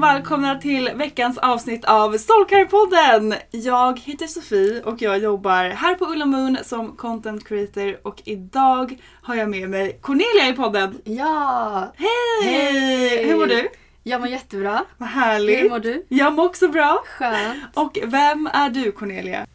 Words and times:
Välkomna 0.00 0.58
till 0.58 0.90
veckans 0.94 1.38
avsnitt 1.38 1.84
av 1.84 2.16
Soulcare-podden! 2.16 3.34
Jag 3.50 4.00
heter 4.00 4.26
Sofie 4.26 4.82
och 4.82 5.02
jag 5.02 5.18
jobbar 5.18 5.64
här 5.64 5.94
på 5.94 6.04
Ulla 6.04 6.26
Moon 6.26 6.58
som 6.62 6.96
content 6.96 7.48
creator 7.48 8.00
och 8.02 8.22
idag 8.24 8.98
har 9.22 9.34
jag 9.34 9.50
med 9.50 9.70
mig 9.70 9.98
Cornelia 10.00 10.48
i 10.48 10.52
podden. 10.52 11.00
Ja! 11.04 11.92
Hej! 11.96 12.52
Hej! 12.52 13.26
Hur 13.26 13.36
mår 13.36 13.46
du? 13.46 13.68
Jag 14.02 14.20
mår 14.20 14.28
jättebra. 14.30 14.84
Vad 14.96 15.08
härligt! 15.08 15.60
Hur 15.60 15.70
mår 15.70 15.78
du? 15.78 16.06
Jag 16.08 16.32
mår 16.32 16.44
också 16.44 16.68
bra. 16.68 17.02
Skönt. 17.06 17.64
Och 17.74 17.98
vem 18.04 18.48
är 18.52 18.70
du 18.70 18.92
Cornelia? 18.92 19.46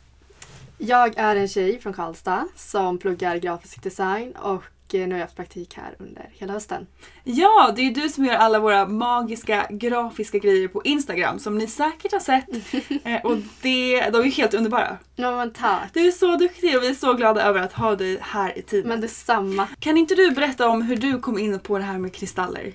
Jag 0.78 1.18
är 1.18 1.36
en 1.36 1.48
tjej 1.48 1.80
från 1.80 1.94
Karlstad 1.94 2.48
som 2.56 2.98
pluggar 2.98 3.36
grafisk 3.36 3.84
design 3.84 4.32
och 4.36 4.64
nu 4.94 5.02
har 5.02 5.14
jag 5.14 5.20
haft 5.20 5.36
praktik 5.36 5.74
här 5.74 5.96
under 6.00 6.30
hela 6.34 6.54
hösten. 6.54 6.88
Ja, 7.24 7.74
det 7.76 7.82
är 7.82 7.92
du 7.92 8.10
som 8.10 8.26
gör 8.26 8.34
alla 8.34 8.60
våra 8.60 8.88
magiska 8.88 9.68
grafiska 9.70 10.38
grejer 10.38 10.68
på 10.68 10.82
Instagram 10.84 11.40
som 11.40 11.58
ni 11.58 11.68
säkert 11.68 12.12
har 12.12 12.20
sett. 12.20 12.46
Eh, 13.06 13.26
och 13.26 13.38
det, 13.62 14.10
de 14.10 14.22
är 14.22 14.32
helt 14.32 14.54
underbara. 14.54 14.98
Ja 15.16 15.36
men 15.36 15.54
tack. 15.54 15.90
Du 15.94 16.08
är 16.08 16.12
så 16.12 16.36
duktig 16.36 16.78
och 16.78 16.84
vi 16.84 16.88
är 16.88 16.94
så 16.94 17.14
glada 17.14 17.44
över 17.44 17.62
att 17.62 17.74
ha 17.74 17.96
dig 17.96 18.18
här 18.22 18.58
i 18.58 18.62
teamet. 18.62 18.88
Men 18.88 19.02
detsamma. 19.02 19.68
Kan 19.80 19.98
inte 19.98 20.16
du 20.16 20.32
berätta 20.32 20.70
om 20.70 20.82
hur 20.82 20.96
du 20.96 21.20
kom 21.20 21.40
in 21.40 21.60
på 21.60 21.78
det 21.78 21.84
här 21.84 22.00
med 22.00 22.14
kristaller? 22.14 22.74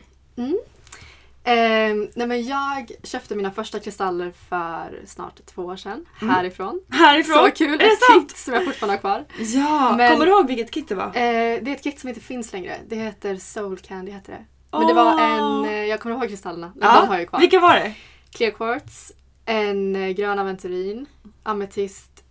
Eh, 1.45 1.95
nej 2.15 2.27
men 2.27 2.43
jag 2.47 2.91
köpte 3.03 3.37
mina 3.37 3.51
första 3.51 3.79
kristaller 3.79 4.33
för 4.49 5.03
snart 5.07 5.47
två 5.47 5.63
år 5.63 5.77
sedan 5.77 6.05
härifrån. 6.21 6.81
Härifrån? 6.91 7.37
Så 7.37 7.51
kul! 7.51 7.75
Är 7.75 7.79
det 7.79 7.85
Ett 7.85 7.99
sant? 8.01 8.29
kit 8.29 8.37
som 8.39 8.55
jag 8.55 8.65
fortfarande 8.65 8.93
har 8.95 9.01
kvar. 9.01 9.25
Ja! 9.39 9.95
Men- 9.97 10.13
Kommer 10.13 10.27
du 10.27 10.33
ihåg 10.33 10.47
vilket 10.47 10.71
kit 10.71 10.89
det 10.89 10.95
var? 10.95 11.07
Eh, 11.07 11.13
det 11.13 11.71
är 11.71 11.73
ett 11.73 11.83
kit 11.83 12.01
som 12.01 12.09
inte 12.09 12.21
finns 12.21 12.53
längre. 12.53 12.77
Det 12.89 12.97
heter 12.97 13.37
Soul 13.37 13.79
Candy 13.79 14.13
heter 14.13 14.33
det. 14.33 14.45
Men 14.79 14.87
det 14.87 14.95
var 14.95 15.21
en, 15.21 15.65
eh, 15.65 15.85
jag 15.85 16.01
kommer 16.01 16.17
ihåg 16.17 16.29
kristallerna. 16.29 16.73
De 16.77 16.87
har 16.87 17.19
jag 17.19 17.29
kvar. 17.29 17.41
Vilka 17.41 17.61
var 17.61 17.75
det? 17.75 17.95
Clear 18.31 18.51
quartz, 18.51 19.13
en 19.47 19.97
eh, 19.97 20.09
grön 20.11 20.39
aventurin, 20.39 21.07
ametist, 21.43 22.25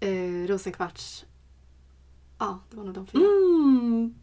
eh, 0.00 0.48
rosenkvarts. 0.48 1.24
Ja, 2.38 2.60
det 2.70 2.76
var 2.76 2.84
nog 2.84 2.94
de 2.94 3.06
fyra. 3.06 3.22
Mm. 3.22 4.14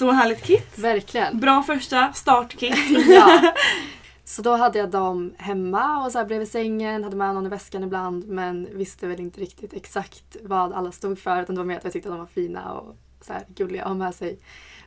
Så 0.00 0.10
härligt 0.10 0.42
kit. 0.42 0.78
Verkligen. 0.78 1.40
Bra 1.40 1.62
första 1.62 2.12
startkit. 2.12 2.74
ja. 3.08 3.54
Så 4.24 4.42
då 4.42 4.56
hade 4.56 4.78
jag 4.78 4.90
dem 4.90 5.34
hemma 5.38 6.04
och 6.04 6.12
så 6.12 6.18
här 6.18 6.24
bredvid 6.24 6.48
sängen, 6.48 7.04
hade 7.04 7.16
med 7.16 7.34
någon 7.34 7.46
i 7.46 7.48
väskan 7.48 7.84
ibland 7.84 8.28
men 8.28 8.68
visste 8.72 9.06
väl 9.06 9.20
inte 9.20 9.40
riktigt 9.40 9.72
exakt 9.72 10.36
vad 10.42 10.72
alla 10.72 10.92
stod 10.92 11.18
för 11.18 11.42
utan 11.42 11.54
det 11.54 11.60
var 11.60 11.66
mer 11.66 11.76
att 11.76 11.84
jag 11.84 11.92
tyckte 11.92 12.08
att 12.08 12.14
de 12.14 12.18
var 12.18 12.26
fina 12.26 12.72
och 12.72 12.96
så 13.20 13.32
här 13.32 13.42
gulliga 13.48 13.82
att 13.82 13.88
ha 13.88 13.94
med 13.94 14.14
sig. 14.14 14.38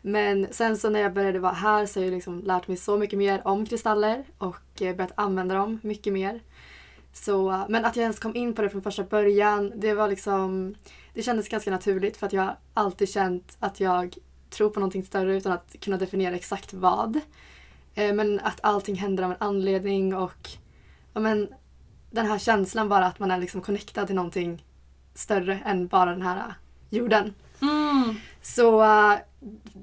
Men 0.01 0.47
sen 0.51 0.77
så 0.77 0.89
när 0.89 0.99
jag 0.99 1.13
började 1.13 1.39
vara 1.39 1.53
här 1.53 1.85
så 1.85 1.99
har 1.99 2.05
jag 2.05 2.13
liksom 2.13 2.41
lärt 2.43 2.67
mig 2.67 2.77
så 2.77 2.97
mycket 2.97 3.19
mer 3.19 3.47
om 3.47 3.65
kristaller 3.65 4.23
och 4.37 4.81
eh, 4.81 4.95
börjat 4.95 5.13
använda 5.15 5.55
dem 5.55 5.79
mycket 5.83 6.13
mer. 6.13 6.41
Så, 7.13 7.65
men 7.69 7.85
att 7.85 7.95
jag 7.95 8.03
ens 8.03 8.19
kom 8.19 8.35
in 8.35 8.53
på 8.53 8.61
det 8.61 8.69
från 8.69 8.81
första 8.81 9.03
början, 9.03 9.71
det 9.75 9.93
var 9.93 10.07
liksom... 10.07 10.75
Det 11.13 11.21
kändes 11.21 11.49
ganska 11.49 11.71
naturligt 11.71 12.17
för 12.17 12.27
att 12.27 12.33
jag 12.33 12.55
alltid 12.73 13.09
känt 13.09 13.57
att 13.59 13.79
jag 13.79 14.17
tror 14.53 14.69
på 14.69 14.79
någonting 14.79 15.03
större 15.03 15.37
utan 15.37 15.51
att 15.51 15.75
kunna 15.81 15.97
definiera 15.97 16.35
exakt 16.35 16.73
vad. 16.73 17.19
Eh, 17.95 18.13
Men 18.13 18.39
att 18.39 18.59
allting 18.63 18.95
händer 18.95 19.23
av 19.23 19.31
en 19.31 19.37
anledning 19.39 20.15
och 20.15 20.49
ja, 21.13 21.19
men, 21.19 21.47
den 22.11 22.25
här 22.25 22.39
känslan 22.39 22.89
bara 22.89 23.05
att 23.05 23.19
man 23.19 23.31
är 23.31 23.37
liksom 23.37 23.61
connectad 23.61 24.05
till 24.07 24.15
någonting 24.15 24.65
större 25.15 25.59
än 25.65 25.87
bara 25.87 26.11
den 26.11 26.21
här 26.21 26.37
eh, 26.37 26.53
jorden. 26.89 27.33
Mm. 27.61 28.15
Så 28.41 28.83
eh, 28.83 29.13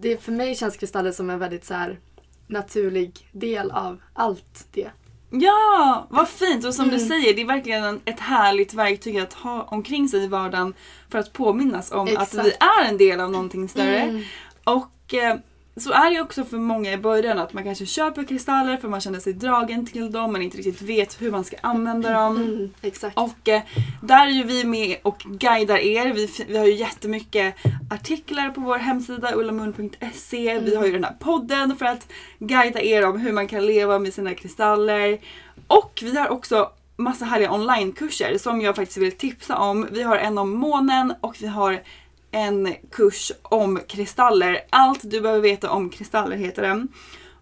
det, 0.00 0.22
för 0.22 0.32
mig 0.32 0.54
känns 0.54 0.76
kristaller 0.76 1.12
som 1.12 1.30
en 1.30 1.38
väldigt 1.38 1.64
så 1.64 1.74
här, 1.74 1.98
naturlig 2.46 3.28
del 3.32 3.70
av 3.70 4.00
allt 4.12 4.66
det. 4.72 4.90
Ja, 5.32 6.06
vad 6.10 6.28
fint! 6.28 6.64
Och 6.64 6.74
som 6.74 6.88
du 6.88 6.94
Mm. 6.96 7.08
säger, 7.08 7.34
det 7.34 7.42
är 7.42 7.46
verkligen 7.46 7.84
en- 7.84 8.00
ett 8.04 8.20
härligt 8.20 8.74
verktyg 8.74 9.18
att 9.18 9.32
ha 9.32 9.62
omkring 9.62 10.08
sig 10.08 10.24
i 10.24 10.26
vardagen 10.26 10.74
för 11.08 11.18
att 11.18 11.32
påminnas 11.32 11.92
om 11.92 12.06
att 12.06 12.10
Exakt. 12.22 12.46
vi 12.46 12.50
är 12.50 12.88
en 12.88 12.96
del 12.98 13.20
av 13.20 13.30
någonting 13.30 13.68
större. 13.68 14.00
Mm. 14.00 14.22
Och 14.72 15.14
eh, 15.14 15.36
så 15.76 15.92
är 15.92 16.10
det 16.10 16.20
också 16.20 16.44
för 16.44 16.58
många 16.58 16.92
i 16.92 16.96
början 16.96 17.38
att 17.38 17.52
man 17.52 17.64
kanske 17.64 17.86
köper 17.86 18.24
kristaller 18.24 18.76
för 18.76 18.88
man 18.88 19.00
känner 19.00 19.20
sig 19.20 19.32
dragen 19.32 19.86
till 19.86 20.12
dem 20.12 20.32
men 20.32 20.42
inte 20.42 20.56
riktigt 20.56 20.82
vet 20.82 21.22
hur 21.22 21.30
man 21.30 21.44
ska 21.44 21.56
använda 21.60 22.10
dem. 22.12 22.36
Mm, 22.36 22.70
exakt. 22.82 23.18
Och 23.18 23.48
eh, 23.48 23.62
där 24.02 24.26
är 24.26 24.30
ju 24.30 24.44
vi 24.44 24.64
med 24.64 24.96
och 25.02 25.18
guidar 25.18 25.78
er. 25.78 26.12
Vi, 26.12 26.30
vi 26.48 26.58
har 26.58 26.66
ju 26.66 26.74
jättemycket 26.74 27.54
artiklar 27.90 28.50
på 28.50 28.60
vår 28.60 28.78
hemsida 28.78 29.34
ullamun.se. 29.34 30.58
Vi 30.58 30.76
har 30.76 30.86
ju 30.86 30.92
den 30.92 31.04
här 31.04 31.16
podden 31.18 31.76
för 31.76 31.86
att 31.86 32.06
guida 32.38 32.82
er 32.82 33.06
om 33.06 33.20
hur 33.20 33.32
man 33.32 33.48
kan 33.48 33.66
leva 33.66 33.98
med 33.98 34.14
sina 34.14 34.34
kristaller. 34.34 35.18
Och 35.66 36.00
vi 36.02 36.18
har 36.18 36.28
också 36.28 36.70
massa 36.96 37.24
härliga 37.24 37.52
onlinekurser 37.52 38.38
som 38.38 38.60
jag 38.60 38.76
faktiskt 38.76 38.98
vill 38.98 39.12
tipsa 39.12 39.58
om. 39.58 39.88
Vi 39.90 40.02
har 40.02 40.16
en 40.16 40.38
om 40.38 40.50
månen 40.50 41.14
och 41.20 41.36
vi 41.40 41.46
har 41.46 41.82
en 42.30 42.74
kurs 42.90 43.32
om 43.42 43.80
kristaller. 43.88 44.60
Allt 44.70 45.00
du 45.02 45.20
behöver 45.20 45.40
veta 45.40 45.70
om 45.70 45.90
kristaller 45.90 46.36
heter 46.36 46.62
den. 46.62 46.88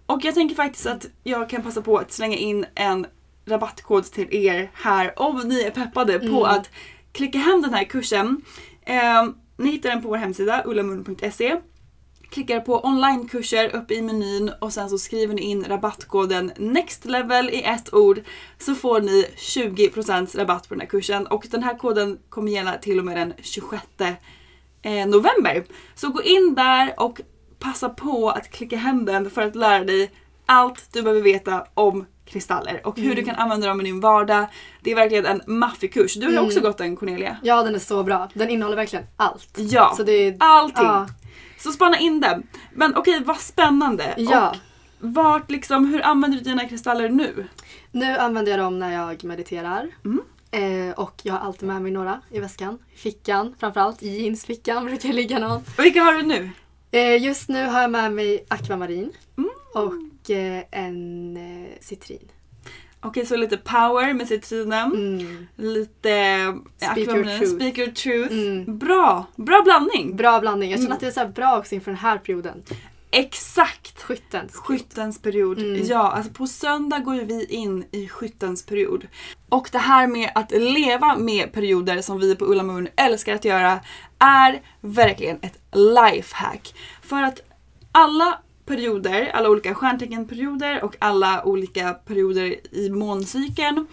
Och 0.07 0.25
jag 0.25 0.35
tänker 0.35 0.55
faktiskt 0.55 0.87
att 0.87 1.07
jag 1.23 1.51
kan 1.51 1.63
passa 1.63 1.83
på 1.83 1.99
att 1.99 2.13
slänga 2.13 2.37
in 2.37 2.67
en 2.75 3.07
rabattkod 3.47 4.05
till 4.05 4.35
er 4.35 4.71
här 4.75 5.13
om 5.17 5.49
ni 5.49 5.63
är 5.63 5.71
peppade 5.71 6.19
på 6.19 6.45
att 6.45 6.71
klicka 7.13 7.39
hem 7.39 7.63
den 7.63 7.75
här 7.75 7.85
kursen. 7.85 8.43
Eh, 8.83 9.29
ni 9.57 9.71
hittar 9.71 9.89
den 9.91 10.03
på 10.03 10.09
vår 10.09 10.17
hemsida 10.17 10.63
ullamun.se. 10.67 11.57
Klickar 12.31 12.61
på 12.61 12.85
onlinekurser 12.85 13.77
uppe 13.77 13.95
i 13.95 14.03
menyn 14.03 14.53
och 14.61 14.73
sen 14.73 14.91
så 14.91 14.99
skriver 14.99 15.35
ni 15.35 15.43
in 15.43 15.65
rabattkoden 15.65 16.53
NEXTLEVEL 16.57 17.51
i 17.51 17.63
ett 17.63 17.95
ord 17.95 18.21
så 18.59 18.75
får 18.75 19.01
ni 19.01 19.27
20% 19.37 20.37
rabatt 20.37 20.69
på 20.69 20.75
den 20.75 20.81
här 20.81 20.89
kursen 20.89 21.27
och 21.27 21.47
den 21.51 21.63
här 21.63 21.79
koden 21.79 22.19
kommer 22.29 22.53
gälla 22.53 22.79
till 22.79 22.99
och 22.99 23.05
med 23.05 23.17
den 23.17 23.33
26 23.43 23.83
eh, 24.83 25.07
november. 25.07 25.65
Så 25.95 26.09
gå 26.09 26.23
in 26.23 26.55
där 26.55 26.95
och 26.97 27.21
passa 27.59 27.89
på 27.89 28.31
att 28.31 28.51
klicka 28.51 28.77
hem 28.77 29.05
den 29.05 29.31
för 29.31 29.43
att 29.43 29.57
lära 29.57 29.85
dig 29.85 30.11
allt 30.47 30.93
du 30.93 31.03
behöver 31.03 31.23
veta 31.23 31.67
om 31.75 32.07
kristaller 32.25 32.81
och 32.87 32.99
hur 32.99 33.15
du 33.15 33.25
kan 33.25 33.35
använda 33.35 33.69
dem 33.69 33.81
i 33.81 33.85
din 33.85 34.01
vardag. 34.01 34.47
Det 34.81 34.91
är 34.91 34.95
verkligen 34.95 35.27
en 35.27 35.41
maffig 35.47 35.93
kurs. 35.93 36.15
Du 36.15 36.27
har 36.27 36.33
ju 36.33 36.39
också 36.39 36.61
gått 36.61 36.79
den 36.79 36.97
Cornelia. 36.97 37.37
Ja, 37.43 37.63
den 37.63 37.75
är 37.75 37.79
så 37.79 38.03
bra. 38.03 38.29
Den 38.35 38.51
innehåller 38.51 38.77
verkligen 38.77 39.07
allt. 39.17 39.55
Ja, 39.57 39.95
Så 39.97 40.03
det 40.03 40.13
är, 40.13 40.37
allting. 40.39 40.85
Ja. 40.85 41.07
Så 41.59 41.73
spana 41.73 41.99
in 41.99 42.21
den. 42.21 42.47
Men 42.75 42.97
okej, 42.97 43.23
vad 43.25 43.37
spännande. 43.39 44.15
Ja. 44.17 44.51
Och 44.51 44.57
vart 45.01 45.51
liksom, 45.51 45.87
hur 45.87 46.07
använder 46.07 46.39
du 46.39 46.45
dina 46.45 46.69
kristaller 46.69 47.09
nu? 47.09 47.47
Nu 47.93 48.17
använder 48.17 48.53
jag 48.53 48.61
dem 48.61 48.79
när 48.79 48.93
jag 48.93 49.25
mediterar. 49.25 49.89
Mm. 50.05 50.21
Eh, 50.51 50.91
och 50.97 51.21
jag 51.23 51.33
har 51.33 51.41
alltid 51.41 51.69
med 51.69 51.83
mig 51.83 51.93
några 51.93 52.21
i 52.31 52.41
väskan. 52.41 52.79
I 52.95 52.97
fickan 52.97 53.55
framförallt. 53.59 54.03
I 54.03 54.23
jeansfickan 54.23 54.85
brukar 54.87 55.13
ligga 55.13 55.39
någon. 55.39 55.63
Och 55.79 55.85
vilka 55.85 56.01
har 56.01 56.13
du 56.13 56.23
nu? 56.23 56.51
Eh, 56.91 57.23
just 57.23 57.49
nu 57.49 57.67
har 57.67 57.81
jag 57.81 57.91
med 57.91 58.13
mig 58.13 58.45
akvamarin. 58.49 59.13
Mm. 59.39 59.51
Och 59.75 60.31
eh, 60.31 60.63
en 60.71 61.37
eh, 61.37 61.73
citrin. 61.81 62.29
Okej, 63.01 63.27
så 63.27 63.37
lite 63.37 63.57
power 63.57 64.15
med 64.15 64.29
citrinen. 64.29 64.93
Mm. 64.93 65.47
Lite 65.57 66.45
Speak 66.77 66.91
aquamarine, 66.91 67.31
your 67.31 67.39
truth. 67.39 67.55
Speak 67.55 67.79
your 67.79 67.91
truth. 67.91 68.33
Mm. 68.33 68.79
Bra! 68.79 69.27
Bra 69.37 69.63
blandning! 69.65 70.17
Bra 70.17 70.41
blandning. 70.41 70.73
Mm. 70.73 70.81
Jag 70.81 70.81
känner 70.81 70.95
att 70.95 71.01
det 71.01 71.21
är 71.21 71.27
så 71.27 71.33
bra 71.33 71.59
också 71.59 71.75
inför 71.75 71.91
den 71.91 71.99
här 71.99 72.19
perioden. 72.19 72.63
Exakt! 73.11 74.03
Skyttens. 74.03 74.57
Skyttens 74.57 75.23
period. 75.23 75.59
Mm. 75.59 75.83
Ja, 75.85 76.11
alltså 76.11 76.33
på 76.33 76.47
söndag 76.47 76.99
går 76.99 77.15
ju 77.15 77.25
vi 77.25 77.45
in 77.45 77.85
i 77.93 78.09
skyttens 78.09 78.67
period. 78.67 79.09
Och 79.49 79.69
det 79.73 79.79
här 79.79 80.07
med 80.07 80.31
att 80.35 80.51
leva 80.51 81.17
med 81.17 81.53
perioder 81.53 82.03
som 82.03 82.19
vi 82.19 82.37
på 82.37 82.45
Ulla 82.45 82.63
Moon 82.63 82.89
älskar 82.97 83.35
att 83.35 83.45
göra 83.45 83.81
är 84.19 84.63
verkligen 84.81 85.39
ett 85.43 85.59
lifehack. 85.73 86.75
För 87.03 87.23
att 87.23 87.41
alla 87.93 88.39
perioder, 88.67 89.31
alla 89.35 89.51
olika 89.51 89.75
stjärnteckenperioder 89.75 90.85
och 90.85 90.97
alla 90.99 91.45
olika 91.45 91.95
perioder 91.95 92.57
i 92.77 92.91
måncykeln 92.91 93.87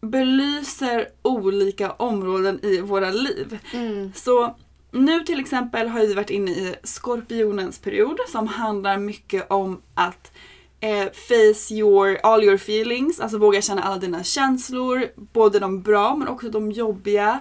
belyser 0.00 1.08
olika 1.22 1.90
områden 1.90 2.64
i 2.64 2.80
våra 2.80 3.10
liv. 3.10 3.58
Mm. 3.72 4.12
Så 4.14 4.56
nu 4.96 5.20
till 5.20 5.40
exempel 5.40 5.88
har 5.88 6.00
vi 6.00 6.14
varit 6.14 6.30
inne 6.30 6.50
i 6.50 6.74
skorpionens 6.82 7.78
period 7.78 8.18
som 8.28 8.46
handlar 8.46 8.98
mycket 8.98 9.50
om 9.50 9.82
att 9.94 10.32
eh, 10.80 11.12
face 11.12 11.74
your, 11.74 12.18
all 12.22 12.44
your 12.44 12.54
feelings, 12.54 13.20
alltså 13.20 13.38
våga 13.38 13.62
känna 13.62 13.82
alla 13.82 13.98
dina 13.98 14.24
känslor, 14.24 15.06
både 15.16 15.58
de 15.58 15.82
bra 15.82 16.16
men 16.16 16.28
också 16.28 16.48
de 16.50 16.72
jobbiga. 16.72 17.40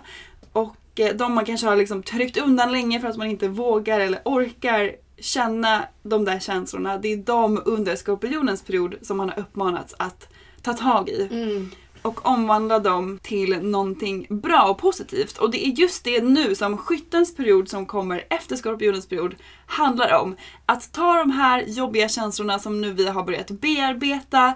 Och 0.51 0.99
eh, 0.99 1.15
de 1.15 1.33
man 1.33 1.45
kanske 1.45 1.67
har 1.67 1.75
liksom 1.75 2.03
tryckt 2.03 2.37
undan 2.37 2.71
länge 2.71 2.99
för 2.99 3.07
att 3.07 3.17
man 3.17 3.27
inte 3.27 3.47
vågar 3.47 3.99
eller 3.99 4.19
orkar 4.25 4.91
känna 5.19 5.83
de 6.03 6.25
där 6.25 6.39
känslorna. 6.39 6.97
Det 6.97 7.13
är 7.13 7.17
de 7.17 7.61
under 7.65 7.95
skorpionens 7.95 8.61
period 8.61 8.95
som 9.01 9.17
man 9.17 9.29
har 9.29 9.39
uppmanats 9.39 9.95
att 9.99 10.27
ta 10.61 10.73
tag 10.73 11.09
i 11.09 11.29
Mm 11.31 11.71
och 12.05 12.25
omvandla 12.25 12.79
dem 12.79 13.19
till 13.21 13.61
någonting 13.61 14.27
bra 14.29 14.63
och 14.63 14.77
positivt. 14.77 15.37
Och 15.37 15.51
det 15.51 15.67
är 15.67 15.69
just 15.69 16.03
det 16.03 16.23
nu 16.23 16.55
som 16.55 16.77
skyttens 16.77 17.35
period 17.35 17.69
som 17.69 17.85
kommer 17.85 18.25
efter 18.29 18.55
skorpionens 18.55 19.07
period 19.07 19.35
handlar 19.65 20.21
om. 20.21 20.35
Att 20.65 20.93
ta 20.93 21.13
de 21.13 21.31
här 21.31 21.63
jobbiga 21.67 22.09
känslorna 22.09 22.59
som 22.59 22.81
nu 22.81 22.93
vi 22.93 23.07
har 23.07 23.23
börjat 23.23 23.51
bearbeta 23.51 24.53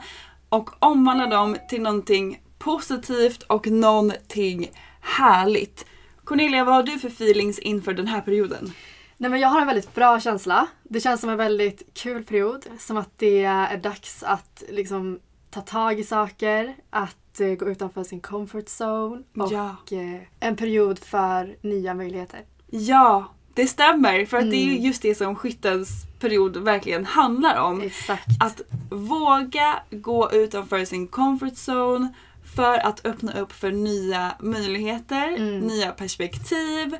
och 0.49 0.69
omvandla 0.79 1.27
dem 1.27 1.57
till 1.69 1.81
någonting 1.81 2.41
positivt 2.59 3.43
och 3.43 3.67
någonting 3.67 4.71
härligt. 5.01 5.85
Cornelia, 6.23 6.63
vad 6.63 6.75
har 6.75 6.83
du 6.83 6.99
för 6.99 7.07
feelings 7.07 7.59
inför 7.59 7.93
den 7.93 8.07
här 8.07 8.21
perioden? 8.21 8.73
Nej, 9.17 9.31
men 9.31 9.39
jag 9.39 9.49
har 9.49 9.61
en 9.61 9.67
väldigt 9.67 9.95
bra 9.95 10.19
känsla. 10.19 10.67
Det 10.83 10.99
känns 10.99 11.21
som 11.21 11.29
en 11.29 11.37
väldigt 11.37 11.93
kul 11.93 12.23
period. 12.23 12.65
Som 12.79 12.97
att 12.97 13.17
det 13.17 13.43
är 13.43 13.77
dags 13.77 14.23
att 14.23 14.63
liksom 14.69 15.19
ta 15.49 15.61
tag 15.61 15.99
i 15.99 16.03
saker, 16.03 16.75
att 16.89 17.15
eh, 17.41 17.53
gå 17.55 17.69
utanför 17.69 18.03
sin 18.03 18.19
comfort 18.19 18.65
zone 18.81 19.23
och 19.37 19.51
Ja. 19.51 19.75
eh, 19.91 20.21
en 20.39 20.55
period 20.55 20.99
för 20.99 21.55
nya 21.61 21.93
möjligheter. 21.93 22.39
Ja, 22.67 23.25
det 23.53 23.67
stämmer. 23.67 24.25
För 24.25 24.37
att 24.37 24.51
det 24.51 24.55
är 24.57 24.71
Mm. 24.71 24.83
just 24.83 25.01
det 25.01 25.15
som 25.15 25.35
skyttens 25.35 25.89
period 26.19 26.57
verkligen 26.57 27.05
handlar 27.05 27.61
om. 27.61 27.81
Exakt. 27.81 28.27
Att 28.39 28.61
våga 28.91 29.79
gå 29.91 30.31
utanför 30.31 30.85
sin 30.85 31.07
comfort 31.07 31.53
zone 31.67 32.13
för 32.55 32.77
att 32.77 33.05
öppna 33.05 33.39
upp 33.39 33.51
för 33.51 33.71
nya 33.71 34.31
möjligheter, 34.39 35.27
Mm. 35.37 35.59
nya 35.59 35.91
perspektiv, 35.91 36.95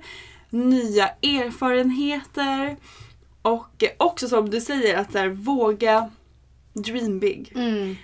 nya 0.50 1.08
erfarenheter. 1.70 2.78
Och 3.42 3.84
också 3.98 4.28
som 4.28 4.50
du 4.50 4.62
säger, 4.62 4.98
att 4.98 5.14
där, 5.14 5.28
våga 5.30 6.12
dream 6.74 7.20
big. 7.20 7.52
Mm. 7.56 7.96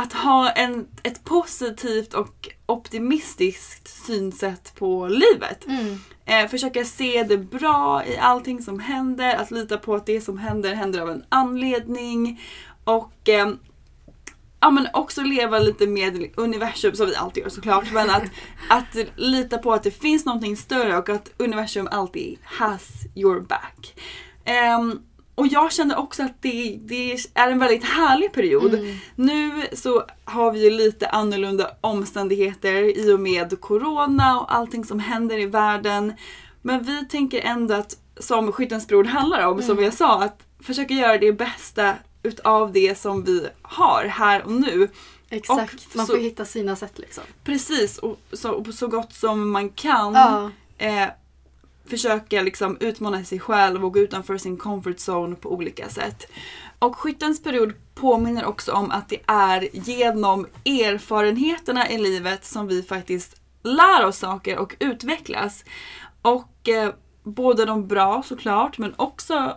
Att 0.00 0.12
ha 0.12 0.50
en, 0.50 0.86
ett 1.02 1.24
positivt 1.24 2.14
och 2.14 2.48
optimistiskt 2.66 3.88
synsätt 4.06 4.74
på 4.74 5.08
livet. 5.08 5.66
Mm. 5.66 5.98
Eh, 6.24 6.48
försöka 6.48 6.84
se 6.84 7.22
det 7.22 7.38
bra 7.38 8.04
i 8.06 8.18
allting 8.18 8.62
som 8.62 8.80
händer, 8.80 9.34
att 9.34 9.50
lita 9.50 9.78
på 9.78 9.94
att 9.94 10.06
det 10.06 10.20
som 10.20 10.38
händer 10.38 10.74
händer 10.74 11.00
av 11.00 11.10
en 11.10 11.24
anledning. 11.28 12.40
Och 12.84 13.28
eh, 13.28 13.52
ja, 14.60 14.70
men 14.70 14.86
också 14.92 15.22
leva 15.22 15.58
lite 15.58 15.86
med 15.86 16.30
universum, 16.36 16.94
som 16.94 17.06
vi 17.06 17.16
alltid 17.16 17.42
gör 17.42 17.50
såklart. 17.50 17.92
Men 17.92 18.10
att, 18.10 18.24
att 18.68 18.96
lita 19.16 19.58
på 19.58 19.72
att 19.72 19.82
det 19.82 19.90
finns 19.90 20.24
någonting 20.24 20.56
större 20.56 20.98
och 20.98 21.08
att 21.08 21.30
universum 21.36 21.88
alltid 21.90 22.38
has 22.42 22.88
your 23.14 23.40
back. 23.40 23.94
Ehm, 24.44 25.00
och 25.40 25.46
jag 25.46 25.72
känner 25.72 25.98
också 25.98 26.22
att 26.22 26.42
det, 26.42 26.78
det 26.80 27.12
är 27.34 27.50
en 27.50 27.58
väldigt 27.58 27.84
härlig 27.84 28.32
period. 28.32 28.78
Nu 29.16 29.66
så 29.72 30.04
har 30.24 30.52
vi 30.52 30.64
ju 30.64 30.70
lite 30.70 31.08
annorlunda 31.08 31.70
omständigheter 31.80 32.98
i 32.98 33.12
och 33.12 33.20
med 33.20 33.60
corona 33.60 34.40
och 34.40 34.54
allting 34.54 34.84
som 34.84 34.98
händer 35.00 35.38
i 35.38 35.46
världen. 35.46 36.12
Men 36.62 36.82
vi 36.82 37.04
tänker 37.08 37.40
ändå 37.40 37.74
att, 37.74 37.96
som 38.20 38.52
Skyttens 38.52 38.86
bror 38.88 39.04
handlar 39.04 39.46
om, 39.46 39.62
som 39.62 39.82
jag 39.82 39.94
sa, 39.94 40.22
att 40.22 40.38
försöka 40.62 40.94
göra 40.94 41.18
det 41.18 41.32
bästa 41.32 41.94
utav 42.22 42.72
det 42.72 42.98
som 42.98 43.24
vi 43.24 43.46
har 43.62 44.04
här 44.04 44.42
och 44.44 44.52
nu. 44.52 44.88
Exakt. 45.30 45.74
Och 45.74 45.96
Man 45.96 46.06
så- 46.06 46.12
får 46.12 46.20
hitta 46.20 46.44
sina 46.44 46.76
sätt 46.76 46.98
liksom. 46.98 47.24
Precis, 47.44 47.98
och 47.98 48.20
så, 48.32 48.64
så 48.72 48.86
gott 48.86 49.12
som 49.12 49.50
man 49.50 49.68
kan. 49.68 50.14
Ja. 50.14 50.50
Eh, 50.78 51.08
försöka 51.90 52.42
liksom 52.42 52.76
utmana 52.80 53.24
sig 53.24 53.40
själv 53.40 53.84
och 53.84 53.92
gå 53.92 54.00
utanför 54.00 54.38
sin 54.38 54.56
comfort 54.56 54.96
zone 54.96 55.36
på 55.36 55.52
olika 55.52 55.88
sätt. 55.88 56.26
Och 56.78 56.96
skyttens 56.96 57.42
period 57.42 57.72
påminner 57.94 58.44
också 58.44 58.72
om 58.72 58.90
att 58.90 59.08
det 59.08 59.20
är 59.26 59.68
genom 59.72 60.46
erfarenheterna 60.64 61.90
i 61.90 61.98
livet 61.98 62.44
som 62.44 62.66
vi 62.68 62.82
faktiskt 62.82 63.40
lär 63.62 64.06
oss 64.06 64.18
saker 64.18 64.58
och 64.58 64.76
utvecklas. 64.78 65.64
Och 66.22 66.68
eh, 66.68 66.90
både 67.22 67.64
de 67.64 67.86
bra 67.86 68.22
såklart 68.26 68.78
men 68.78 68.94
också 68.96 69.56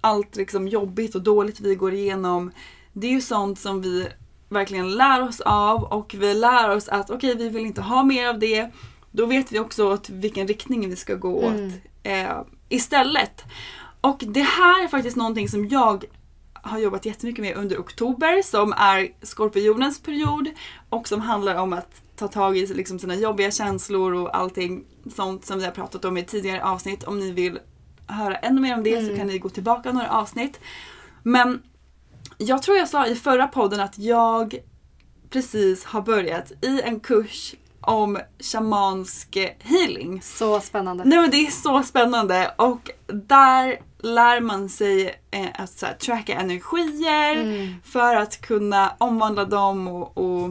allt 0.00 0.36
liksom 0.36 0.68
jobbigt 0.68 1.14
och 1.14 1.22
dåligt 1.22 1.60
vi 1.60 1.74
går 1.74 1.94
igenom. 1.94 2.50
Det 2.92 3.06
är 3.06 3.12
ju 3.12 3.20
sånt 3.20 3.58
som 3.58 3.82
vi 3.82 4.08
verkligen 4.48 4.94
lär 4.94 5.22
oss 5.22 5.40
av 5.40 5.84
och 5.84 6.14
vi 6.18 6.34
lär 6.34 6.70
oss 6.70 6.88
att 6.88 7.10
okej 7.10 7.36
vi 7.36 7.48
vill 7.48 7.66
inte 7.66 7.80
ha 7.80 8.02
mer 8.02 8.28
av 8.28 8.38
det. 8.38 8.70
Då 9.10 9.26
vet 9.26 9.52
vi 9.52 9.58
också 9.58 9.92
åt 9.92 10.10
vilken 10.10 10.48
riktning 10.48 10.90
vi 10.90 10.96
ska 10.96 11.14
gå 11.14 11.36
åt 11.38 11.54
Mm. 11.54 11.72
eh, 12.02 12.42
istället. 12.68 13.44
Och 14.00 14.24
det 14.26 14.42
här 14.42 14.84
är 14.84 14.88
faktiskt 14.88 15.16
någonting 15.16 15.48
som 15.48 15.68
jag 15.68 16.04
har 16.52 16.78
jobbat 16.78 17.06
jättemycket 17.06 17.42
med 17.42 17.56
under 17.56 17.78
oktober 17.78 18.42
som 18.42 18.72
är 18.72 19.08
skorpionens 19.22 20.02
period 20.02 20.48
och 20.88 21.08
som 21.08 21.20
handlar 21.20 21.54
om 21.54 21.72
att 21.72 22.02
ta 22.16 22.28
tag 22.28 22.56
i 22.58 22.66
liksom 22.66 22.98
sina 22.98 23.14
jobbiga 23.14 23.50
känslor 23.50 24.14
och 24.14 24.36
allting 24.36 24.84
sånt 25.16 25.44
som 25.46 25.58
vi 25.58 25.64
har 25.64 25.72
pratat 25.72 26.04
om 26.04 26.16
i 26.16 26.24
tidigare 26.24 26.64
avsnitt. 26.64 27.04
Om 27.04 27.20
ni 27.20 27.32
vill 27.32 27.58
höra 28.06 28.36
ännu 28.36 28.60
mer 28.60 28.74
om 28.74 28.82
det 28.82 29.06
så 29.06 29.16
kan 29.16 29.26
ni 29.26 29.38
gå 29.38 29.48
tillbaka 29.48 29.92
några 29.92 30.10
avsnitt. 30.10 30.60
Men 31.22 31.62
jag 32.38 32.62
tror 32.62 32.76
jag 32.76 32.88
sa 32.88 33.06
i 33.06 33.14
förra 33.14 33.46
podden 33.46 33.80
att 33.80 33.98
jag 33.98 34.58
precis 35.30 35.84
har 35.84 36.02
börjat 36.02 36.52
i 36.64 36.80
en 36.80 37.00
kurs 37.00 37.54
om 37.80 38.18
shamansk 38.40 39.36
healing. 39.58 40.22
Så 40.22 40.60
spännande. 40.60 41.04
Nej 41.04 41.18
men 41.18 41.30
det 41.30 41.46
är 41.46 41.50
så 41.50 41.82
spännande 41.82 42.54
och 42.56 42.90
där 43.06 43.78
lär 44.02 44.40
man 44.40 44.68
sig 44.68 45.20
eh, 45.30 45.46
att 45.54 45.82
här, 45.82 45.94
tracka 45.94 46.34
energier 46.34 47.78
för 47.84 48.16
att 48.16 48.40
kunna 48.40 48.94
omvandla 48.98 49.44
dem 49.44 49.88
och, 49.88 50.18
och 50.18 50.50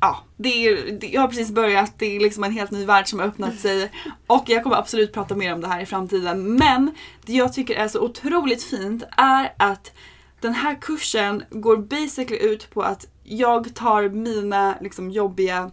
ja, 0.00 0.18
det 0.36 0.66
är, 0.66 0.92
det, 1.00 1.06
jag 1.06 1.20
har 1.20 1.28
precis 1.28 1.50
börjat, 1.50 1.92
det 1.98 2.16
är 2.16 2.20
liksom 2.20 2.44
en 2.44 2.52
helt 2.52 2.70
ny 2.70 2.84
värld 2.84 3.08
som 3.08 3.18
har 3.18 3.26
öppnat 3.26 3.60
sig 3.60 3.90
och 4.26 4.44
jag 4.46 4.62
kommer 4.62 4.76
absolut 4.76 5.12
prata 5.12 5.34
mer 5.34 5.54
om 5.54 5.60
det 5.60 5.68
här 5.68 5.80
i 5.80 5.86
framtiden. 5.86 6.54
Men 6.54 6.94
det 7.26 7.32
jag 7.32 7.52
tycker 7.52 7.74
är 7.74 7.88
så 7.88 8.00
otroligt 8.00 8.62
fint 8.62 9.02
är 9.16 9.52
att 9.56 9.92
den 10.40 10.54
här 10.54 10.78
kursen 10.80 11.42
går 11.50 11.76
basically 11.76 12.36
ut 12.36 12.70
på 12.70 12.82
att 12.82 13.06
jag 13.24 13.74
tar 13.74 14.08
mina 14.08 14.74
liksom, 14.80 15.10
jobbiga 15.10 15.70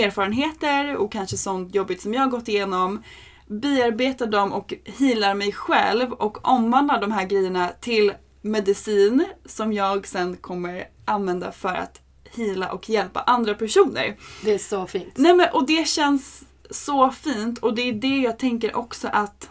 erfarenheter 0.00 0.96
och 0.96 1.12
kanske 1.12 1.36
sånt 1.36 1.74
jobbigt 1.74 2.02
som 2.02 2.14
jag 2.14 2.20
har 2.20 2.30
gått 2.30 2.48
igenom 2.48 3.02
bearbetar 3.46 4.26
dem 4.26 4.52
och 4.52 4.74
healar 4.84 5.34
mig 5.34 5.52
själv 5.52 6.12
och 6.12 6.48
omvandlar 6.48 7.00
de 7.00 7.12
här 7.12 7.24
grejerna 7.24 7.68
till 7.80 8.12
medicin 8.42 9.24
som 9.44 9.72
jag 9.72 10.06
sen 10.06 10.36
kommer 10.36 10.88
använda 11.04 11.52
för 11.52 11.74
att 11.74 12.00
heala 12.36 12.72
och 12.72 12.88
hjälpa 12.88 13.20
andra 13.20 13.54
personer. 13.54 14.16
Det 14.44 14.54
är 14.54 14.58
så 14.58 14.86
fint. 14.86 15.12
Nej 15.16 15.34
men 15.34 15.48
och 15.52 15.66
det 15.66 15.88
känns 15.88 16.44
så 16.70 17.10
fint 17.10 17.58
och 17.58 17.74
det 17.74 17.82
är 17.82 17.92
det 17.92 18.16
jag 18.16 18.38
tänker 18.38 18.76
också 18.76 19.08
att 19.12 19.50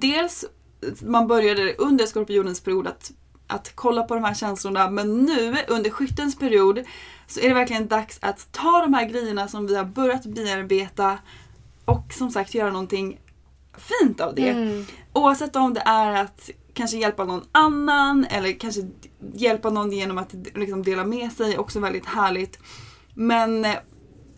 dels 0.00 0.44
man 1.02 1.26
började 1.26 1.74
under 1.74 2.06
skorpionens 2.06 2.60
period 2.60 2.86
att, 2.86 3.12
att 3.46 3.72
kolla 3.74 4.02
på 4.02 4.14
de 4.14 4.24
här 4.24 4.34
känslorna 4.34 4.90
men 4.90 5.22
nu 5.22 5.56
under 5.68 5.90
skyttens 5.90 6.38
period 6.38 6.84
så 7.26 7.40
är 7.40 7.48
det 7.48 7.54
verkligen 7.54 7.88
dags 7.88 8.18
att 8.22 8.52
ta 8.52 8.80
de 8.80 8.94
här 8.94 9.08
grejerna 9.08 9.48
som 9.48 9.66
vi 9.66 9.76
har 9.76 9.84
börjat 9.84 10.26
bearbeta 10.26 11.18
och 11.84 12.12
som 12.12 12.30
sagt 12.30 12.54
göra 12.54 12.70
någonting 12.70 13.20
fint 13.76 14.20
av 14.20 14.34
det. 14.34 14.48
Mm. 14.48 14.84
Oavsett 15.12 15.56
om 15.56 15.74
det 15.74 15.82
är 15.84 16.22
att 16.22 16.50
kanske 16.72 16.96
hjälpa 16.96 17.24
någon 17.24 17.44
annan 17.52 18.24
eller 18.30 18.52
kanske 18.52 18.80
hjälpa 19.34 19.70
någon 19.70 19.92
genom 19.92 20.18
att 20.18 20.34
liksom 20.54 20.82
dela 20.82 21.04
med 21.04 21.32
sig, 21.32 21.58
också 21.58 21.80
väldigt 21.80 22.06
härligt. 22.06 22.58
Men 23.14 23.64
eh, 23.64 23.76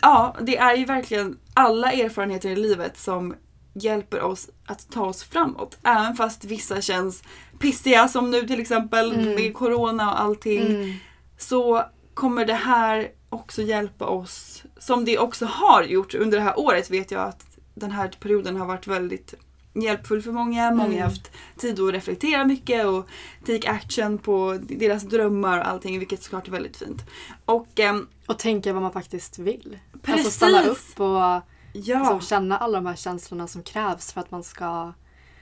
ja, 0.01 0.37
det 0.41 0.57
är 0.57 0.77
ju 0.77 0.85
verkligen 0.85 1.39
alla 1.55 1.93
erfarenheter 1.93 2.49
i 2.49 2.57
livet 2.57 2.99
som 2.99 3.35
hjälper 3.79 4.23
oss 4.23 4.51
att 4.67 4.91
ta 4.91 5.05
oss 5.05 5.23
framåt. 5.23 5.79
Även 5.83 6.17
fast 6.17 6.45
vissa 6.45 6.81
känns 6.81 7.23
pissiga 7.59 8.09
som 8.09 8.31
nu 8.31 8.47
till 8.47 8.61
exempel 8.61 9.35
med 9.35 9.55
corona 9.55 10.11
och 10.13 10.21
allting. 10.21 10.67
Mm. 10.67 10.93
Så 11.39 11.85
kommer 12.15 12.45
det 12.45 12.55
här 12.55 13.09
också 13.31 13.63
hjälpa 13.63 14.07
oss, 14.07 14.63
som 14.79 15.05
det 15.05 15.19
också 15.19 15.47
har 15.47 15.83
gjort 15.83 16.15
under 16.15 16.39
det 16.39 16.45
här 16.45 16.59
året 16.59 16.91
vet 16.91 17.11
jag 17.11 17.23
att 17.23 17.45
den 17.75 17.91
här 17.91 18.09
perioden 18.21 18.57
har 18.57 18.67
varit 18.67 18.87
väldigt 18.87 19.35
hjälpfull 19.75 20.23
för 20.23 20.33
många. 20.33 20.71
Många 20.71 20.97
har 20.97 21.05
haft 21.05 21.31
tid 21.57 21.81
att 21.81 21.93
reflektera 21.93 22.45
mycket 22.45 22.87
och 22.87 23.09
take 23.47 23.71
action 23.71 24.19
på 24.19 24.59
deras 24.63 25.03
drömmar 25.03 25.59
och 25.59 25.69
allting 25.69 25.99
vilket 25.99 26.23
såklart 26.23 26.49
är 26.49 26.53
väldigt 26.53 26.77
fint. 26.77 27.03
Och 27.45 27.81
ehm, 27.81 28.09
Och 28.27 28.39
tänka 28.39 28.73
vad 28.73 28.83
man 28.83 28.93
faktiskt 28.93 29.39
vill. 29.39 29.79
Alltså 29.93 30.13
Precis. 30.13 30.35
stanna 30.35 30.63
upp 30.63 31.01
och 31.01 31.43
ja, 31.85 31.99
liksom 31.99 32.21
känna 32.21 32.59
alla 32.59 32.79
de 32.79 32.87
här 32.87 32.97
känslorna 32.97 33.47
som 33.47 33.63
krävs 33.63 34.13
för 34.13 34.21
att 34.21 34.31
man 34.31 34.43
ska 34.43 34.93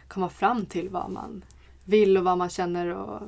komma 0.08 0.28
fram 0.28 0.66
till 0.66 0.88
vad 0.88 1.10
man 1.10 1.44
vill 1.84 2.18
och 2.18 2.24
vad 2.24 2.38
man 2.38 2.50
känner 2.50 2.88
och 2.94 3.20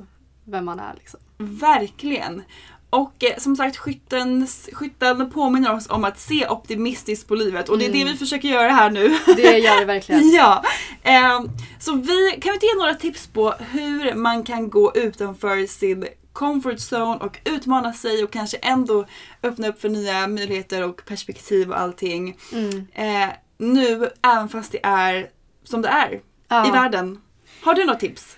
vem 0.43 0.65
man 0.65 0.79
är. 0.79 0.93
Liksom. 0.97 1.19
verkligen. 1.37 2.43
Och 2.89 3.23
eh, 3.23 3.37
som 3.37 3.55
sagt 3.55 3.77
skyttens, 3.77 4.69
skytten 4.73 5.31
påminner 5.31 5.73
oss 5.73 5.89
om 5.89 6.03
att 6.03 6.19
se 6.19 6.47
optimistiskt 6.47 7.27
på 7.27 7.35
livet 7.35 7.69
och 7.69 7.77
det 7.77 7.85
är 7.85 7.91
det 7.91 8.03
vi 8.03 8.17
försöker 8.17 8.47
göra 8.47 8.71
här 8.71 8.89
nu. 8.89 9.17
Det 9.35 9.57
gör 9.57 9.79
det 9.79 9.85
verkligen. 9.85 10.29
Ja, 10.33 10.63
ehm, 11.03 11.49
så 11.79 11.95
vi 11.95 12.39
kan 12.41 12.51
vi 12.51 12.53
inte 12.53 12.65
ge 12.65 12.75
några 12.77 12.93
tips 12.93 13.27
på 13.27 13.53
hur 13.71 14.13
man 14.13 14.43
kan 14.43 14.69
gå 14.69 14.91
utanför 14.95 15.67
sin 15.67 16.07
comfort 16.33 16.77
zone 16.93 17.19
och 17.19 17.39
utmana 17.45 17.93
sig 17.93 18.23
och 18.23 18.31
kanske 18.31 18.57
ändå 18.57 19.05
öppna 19.43 19.67
upp 19.67 19.81
för 19.81 19.89
nya 19.89 20.27
möjligheter 20.27 20.83
och 20.83 21.05
perspektiv 21.05 21.69
och 21.69 21.79
allting. 21.79 22.37
Mm. 22.53 22.87
Eh, 22.93 23.29
nu, 23.57 24.09
även 24.21 24.49
fast 24.49 24.71
det 24.71 24.79
är 24.85 25.29
som 25.63 25.81
det 25.81 25.89
är 25.89 26.21
Ja. 26.47 26.67
i 26.67 26.71
världen. 26.71 27.21
Har 27.61 27.73
du 27.73 27.85
något 27.85 27.99
tips? 27.99 28.37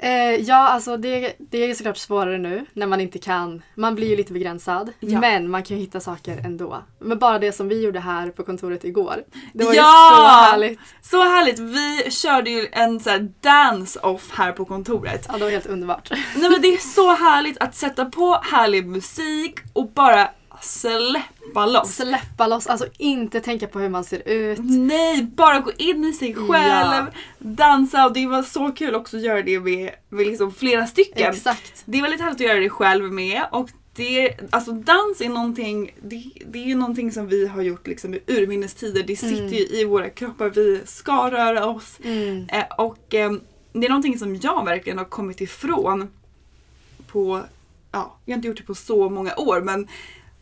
Eh, 0.00 0.34
ja, 0.34 0.68
alltså 0.68 0.96
det, 0.96 1.34
det 1.38 1.58
är 1.70 1.74
såklart 1.74 1.96
svårare 1.96 2.38
nu 2.38 2.66
när 2.72 2.86
man 2.86 3.00
inte 3.00 3.18
kan. 3.18 3.62
Man 3.74 3.94
blir 3.94 4.08
ju 4.08 4.16
lite 4.16 4.32
begränsad. 4.32 4.92
Ja. 5.00 5.20
Men 5.20 5.50
man 5.50 5.62
kan 5.62 5.76
ju 5.76 5.82
hitta 5.82 6.00
saker 6.00 6.38
ändå. 6.44 6.82
Men 6.98 7.18
bara 7.18 7.38
det 7.38 7.52
som 7.52 7.68
vi 7.68 7.82
gjorde 7.84 8.00
här 8.00 8.30
på 8.30 8.44
kontoret 8.44 8.84
igår. 8.84 9.16
Det 9.52 9.64
var 9.64 9.74
Ja! 9.74 10.10
ju 10.10 10.16
så 10.16 10.22
härligt. 10.26 10.80
Så 11.02 11.16
härligt! 11.24 11.58
Vi 11.58 12.10
körde 12.10 12.50
ju 12.50 12.66
en 12.72 13.00
så 13.00 13.10
här 13.10 13.28
dance-off 13.40 14.30
här 14.32 14.52
på 14.52 14.64
kontoret. 14.64 15.26
Ja, 15.28 15.38
det 15.38 15.44
var 15.44 15.50
helt 15.50 15.66
underbart. 15.66 16.10
Nej 16.36 16.50
men 16.50 16.62
det 16.62 16.68
är 16.68 16.78
så 16.78 17.14
härligt 17.14 17.58
att 17.58 17.74
sätta 17.74 18.04
på 18.04 18.40
härlig 18.52 18.86
musik 18.86 19.58
och 19.72 19.88
bara 19.90 20.30
släppa 20.60 21.66
loss. 21.66 21.94
Släppa 21.94 22.46
loss, 22.46 22.66
alltså 22.66 22.86
inte 22.98 23.40
tänka 23.40 23.66
på 23.66 23.78
hur 23.78 23.88
man 23.88 24.04
ser 24.04 24.28
ut. 24.28 24.58
Nej, 24.62 25.22
bara 25.22 25.60
gå 25.60 25.72
in 25.78 26.04
i 26.04 26.12
sig 26.12 26.34
själv, 26.34 27.06
dansa 27.38 28.06
och 28.06 28.12
det 28.12 28.26
var 28.26 28.42
så 28.42 28.72
kul 28.72 28.94
också 28.94 29.16
att 29.16 29.22
göra 29.22 29.42
det 29.42 29.60
med, 29.60 29.90
med 30.08 30.26
liksom 30.26 30.52
flera 30.52 30.86
stycken. 30.86 31.30
Exakt. 31.30 31.82
Det 31.84 31.98
är 31.98 32.02
väldigt 32.02 32.20
härligt 32.20 32.40
att 32.40 32.46
göra 32.46 32.58
det 32.58 32.70
själv 32.70 33.12
med 33.12 33.42
och 33.52 33.70
det, 33.98 34.34
alltså 34.50 34.72
dans 34.72 35.20
är 35.20 35.28
någonting, 35.28 35.94
det, 36.02 36.24
det 36.46 36.58
är 36.58 36.66
ju 36.66 36.74
någonting 36.74 37.12
som 37.12 37.26
vi 37.26 37.46
har 37.46 37.62
gjort 37.62 37.86
liksom 37.86 38.14
i 38.14 38.20
urminnes 38.26 38.74
tider. 38.74 39.02
Det 39.02 39.16
sitter 39.16 39.56
ju 39.56 39.80
i 39.80 39.84
våra 39.84 40.10
kroppar, 40.10 40.50
vi 40.50 40.80
ska 40.86 41.30
röra 41.30 41.66
oss. 41.66 41.98
Mm. 42.04 42.48
Eh, 42.52 42.64
och 42.78 43.14
eh, 43.14 43.32
det 43.72 43.86
är 43.86 43.88
någonting 43.88 44.18
som 44.18 44.36
jag 44.36 44.64
verkligen 44.64 44.98
har 44.98 45.04
kommit 45.04 45.40
ifrån 45.40 46.08
på, 47.06 47.42
ja, 47.92 48.18
jag 48.24 48.32
har 48.32 48.36
inte 48.36 48.48
gjort 48.48 48.56
det 48.56 48.62
på 48.62 48.74
så 48.74 49.10
många 49.10 49.36
år 49.36 49.60
men 49.60 49.88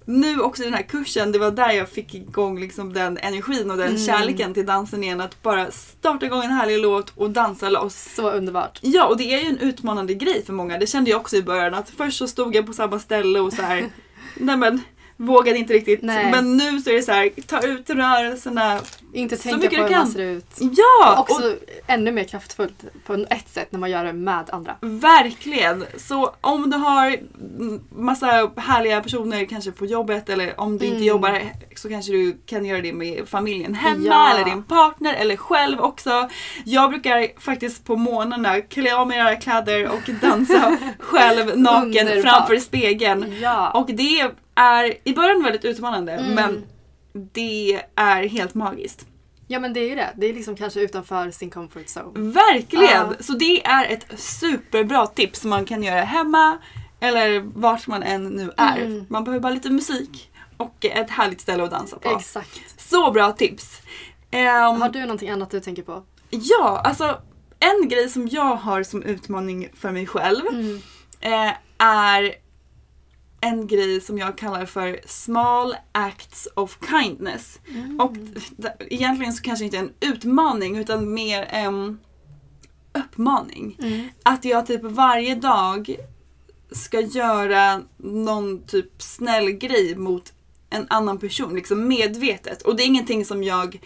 nu 0.06 0.40
också 0.40 0.62
i 0.62 0.64
den 0.64 0.74
här 0.74 0.82
kursen, 0.82 1.32
det 1.32 1.38
var 1.38 1.50
där 1.50 1.70
jag 1.70 1.88
fick 1.88 2.14
igång 2.14 2.60
liksom 2.60 2.92
den 2.92 3.18
energin 3.18 3.70
och 3.70 3.76
den 3.76 3.88
Mm. 3.88 3.98
kärleken 3.98 4.54
till 4.54 4.66
dansen 4.66 5.04
igen. 5.04 5.20
Att 5.20 5.42
bara 5.42 5.70
starta 5.70 6.26
igång 6.26 6.44
en 6.44 6.50
härlig 6.50 6.78
låt 6.78 7.12
och 7.16 7.30
dansa 7.30 7.68
loss. 7.68 8.14
Så 8.16 8.30
underbart. 8.30 8.78
Ja, 8.82 9.06
och 9.06 9.16
det 9.16 9.34
är 9.34 9.40
ju 9.40 9.48
en 9.48 9.58
utmanande 9.58 10.14
grej 10.14 10.44
för 10.44 10.52
många. 10.52 10.78
Det 10.78 10.86
kände 10.86 11.10
jag 11.10 11.20
också 11.20 11.36
i 11.36 11.42
början. 11.42 11.74
Att 11.74 11.90
först 11.90 12.18
så 12.18 12.26
stod 12.28 12.54
jag 12.54 12.66
på 12.66 12.72
samma 12.72 12.98
ställe 12.98 13.40
och 13.40 13.52
så 13.52 13.62
här, 13.62 13.86
nej 14.36 14.56
men 14.56 14.80
vågade 15.16 15.58
inte 15.58 15.72
riktigt. 15.74 16.02
Nej. 16.02 16.30
Men 16.30 16.56
nu 16.56 16.80
så 16.80 16.90
är 16.90 16.94
det 16.94 17.02
så 17.02 17.12
här, 17.12 17.30
ta 17.46 17.60
ut 17.60 17.90
rörelserna. 17.90 18.80
Inte 19.16 19.36
Så 19.36 19.42
tänka 19.42 19.58
mycket 19.58 19.78
på 19.78 19.84
hur 19.86 19.96
man 19.96 20.06
ser 20.06 20.20
ut. 20.22 20.46
Ja! 20.58 21.12
och- 21.12 21.30
Också 21.30 21.56
ännu 21.86 22.12
mer 22.12 22.24
kraftfullt 22.24 22.84
på 23.06 23.14
ett 23.30 23.48
sätt 23.48 23.72
när 23.72 23.78
man 23.80 23.90
gör 23.90 24.04
det 24.04 24.12
med 24.12 24.50
andra. 24.50 24.76
Verkligen! 24.80 25.84
Så 25.96 26.34
om 26.40 26.70
du 26.70 26.76
har 26.76 27.16
massa 28.00 28.26
härliga 28.56 29.00
personer 29.00 29.44
kanske 29.44 29.72
på 29.72 29.86
jobbet 29.86 30.28
eller 30.28 30.60
om 30.60 30.78
du 30.78 30.84
inte 30.84 30.96
Mm. 30.96 31.08
jobbar 31.08 31.42
så 31.76 31.88
kanske 31.88 32.12
du 32.12 32.36
kan 32.46 32.64
göra 32.64 32.80
det 32.80 32.92
med 32.92 33.28
familjen 33.28 33.74
hemma 33.74 34.04
Ja. 34.06 34.30
eller 34.34 34.44
din 34.44 34.62
partner 34.62 35.14
eller 35.14 35.36
själv 35.36 35.80
också. 35.80 36.28
Jag 36.64 36.90
brukar 36.90 37.40
faktiskt 37.40 37.84
på 37.84 37.96
morgnarna 37.96 38.60
klä 38.60 38.96
av 38.96 39.06
mig 39.08 39.18
några 39.18 39.36
kläder 39.36 39.88
och 39.88 40.10
dansa 40.20 40.76
själv 40.98 41.58
naken 41.58 42.08
Underbart. 42.08 42.22
framför 42.32 42.56
spegeln. 42.56 43.34
Ja. 43.40 43.70
Och 43.70 43.86
det 43.90 44.20
är 44.54 44.94
i 45.08 45.12
början 45.14 45.42
väldigt 45.42 45.64
utmanande 45.64 46.12
Mm. 46.12 46.34
men 46.34 46.64
det 47.32 47.82
är 47.94 48.28
helt 48.28 48.54
magiskt. 48.54 49.06
ja 49.48 49.60
men 49.60 49.72
det 49.72 49.80
är 49.80 49.88
ju 49.88 49.94
det. 49.94 50.12
Det 50.16 50.26
är 50.26 50.34
liksom 50.34 50.56
kanske 50.56 50.80
utanför 50.80 51.30
sin 51.30 51.50
comfort 51.50 51.86
zone. 51.96 52.32
Verkligen! 52.32 52.84
Ja. 52.90 53.12
Så 53.20 53.32
det 53.32 53.66
är 53.66 53.84
ett 53.92 54.06
superbra 54.20 55.06
tips 55.06 55.40
som 55.40 55.50
man 55.50 55.64
kan 55.64 55.82
göra 55.82 56.00
hemma 56.00 56.58
eller 57.00 57.40
vart 57.40 57.86
man 57.86 58.02
än 58.02 58.24
nu 58.28 58.52
är. 58.56 58.76
Mm. 58.76 59.06
Man 59.08 59.24
behöver 59.24 59.40
bara 59.42 59.52
lite 59.52 59.70
musik 59.70 60.30
och 60.56 60.84
ett 60.84 61.10
härligt 61.10 61.40
ställe 61.40 61.64
att 61.64 61.70
dansa 61.70 61.98
på. 61.98 62.08
Exakt. 62.16 62.80
Så 62.90 63.10
bra 63.10 63.32
tips! 63.32 63.80
Ehm, 64.30 64.80
Har 64.80 64.88
du 64.88 65.00
någonting 65.00 65.30
annat 65.30 65.50
du 65.50 65.60
tänker 65.60 65.82
på? 65.82 66.02
Ja, 66.30 66.82
alltså 66.84 67.20
en 67.60 67.88
grej 67.88 68.08
som 68.08 68.28
jag 68.28 68.56
har 68.56 68.82
som 68.82 69.02
utmaning 69.02 69.68
för 69.74 69.90
mig 69.90 70.06
själv 70.06 70.46
Mm. 70.50 70.80
eh, 71.20 71.52
är 71.78 72.34
en 73.40 73.66
grej 73.66 74.00
som 74.00 74.18
jag 74.18 74.38
kallar 74.38 74.66
för 74.66 75.00
small 75.06 75.74
acts 75.92 76.48
of 76.54 76.78
kindness. 76.90 77.58
Och 78.00 78.12
d- 78.56 78.68
egentligen 78.80 79.32
så 79.32 79.42
kanske 79.42 79.64
inte 79.64 79.76
en 79.78 79.92
utmaning 80.00 80.76
utan 80.76 81.14
mer 81.14 81.46
en 81.50 81.98
uppmaning. 82.92 83.76
Mm. 83.82 84.08
Att 84.22 84.44
jag 84.44 84.66
typ 84.66 84.82
varje 84.82 85.34
dag 85.34 85.96
ska 86.70 87.00
göra 87.00 87.82
någon 87.96 88.62
typ 88.66 89.02
snäll 89.02 89.50
grej 89.50 89.96
mot 89.96 90.32
en 90.70 90.86
annan 90.90 91.18
person, 91.18 91.54
liksom 91.54 91.88
medvetet. 91.88 92.62
Och 92.62 92.76
det 92.76 92.82
är 92.82 92.86
ingenting 92.86 93.24
som 93.24 93.42
jag 93.44 93.80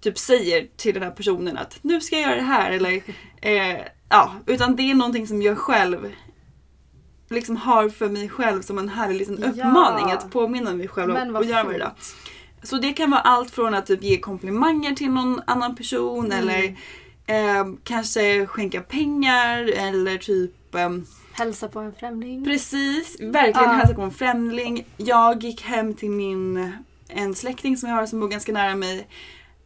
typ 0.00 0.18
säger 0.18 0.68
till 0.76 0.94
den 0.94 1.02
här 1.02 1.10
personen 1.10 1.56
att 1.58 1.78
nu 1.82 2.00
ska 2.00 2.16
jag 2.16 2.22
göra 2.22 2.36
det 2.36 2.42
här 2.46 2.70
eller 2.72 3.02
eh, 3.40 3.78
ja, 4.08 4.32
utan 4.46 4.76
det 4.76 4.82
är 4.90 4.94
någonting 4.94 5.26
som 5.26 5.42
jag 5.42 5.58
själv 5.58 6.12
liksom 7.30 7.56
har 7.56 7.88
för 7.88 8.08
mig 8.08 8.28
själv 8.28 8.62
som 8.62 8.78
en 8.78 8.88
härlig 8.88 9.18
liten 9.18 9.38
Ja. 9.40 9.48
uppmaning 9.68 10.12
att 10.12 10.30
påminna 10.30 10.72
mig 10.74 10.88
själv 10.88 11.16
om 11.16 11.36
att 11.36 11.46
göra 11.46 11.64
varje 11.64 11.78
dag. 11.78 11.90
Så 12.62 12.76
det 12.76 12.92
kan 12.92 13.10
vara 13.10 13.20
allt 13.20 13.50
från 13.50 13.74
att 13.74 13.86
typ 13.86 14.02
ge 14.02 14.18
komplimanger 14.18 14.94
till 14.94 15.10
någon 15.10 15.40
annan 15.46 15.76
person 15.76 16.26
Mm. 16.32 16.38
eller 16.38 16.64
eh, 17.26 17.66
kanske 17.84 18.46
skänka 18.46 18.80
pengar 18.80 19.58
eller 19.76 20.16
typ 20.18 20.74
ehm, 20.74 21.06
Hälsa 21.32 21.68
på 21.68 21.80
en 21.80 21.92
främling. 21.92 22.44
Precis, 22.44 23.16
verkligen 23.20 23.68
Ja. 23.70 23.72
hälsa 23.72 23.94
på 23.94 24.02
en 24.02 24.10
främling. 24.10 24.84
Jag 24.96 25.42
gick 25.44 25.62
hem 25.62 25.94
till 25.94 26.10
min 26.10 26.72
en 27.08 27.34
släkting 27.34 27.76
som 27.76 27.88
jag 27.88 27.96
har 27.96 28.06
som 28.06 28.20
bor 28.20 28.28
ganska 28.28 28.52
nära 28.52 28.74
mig 28.76 29.06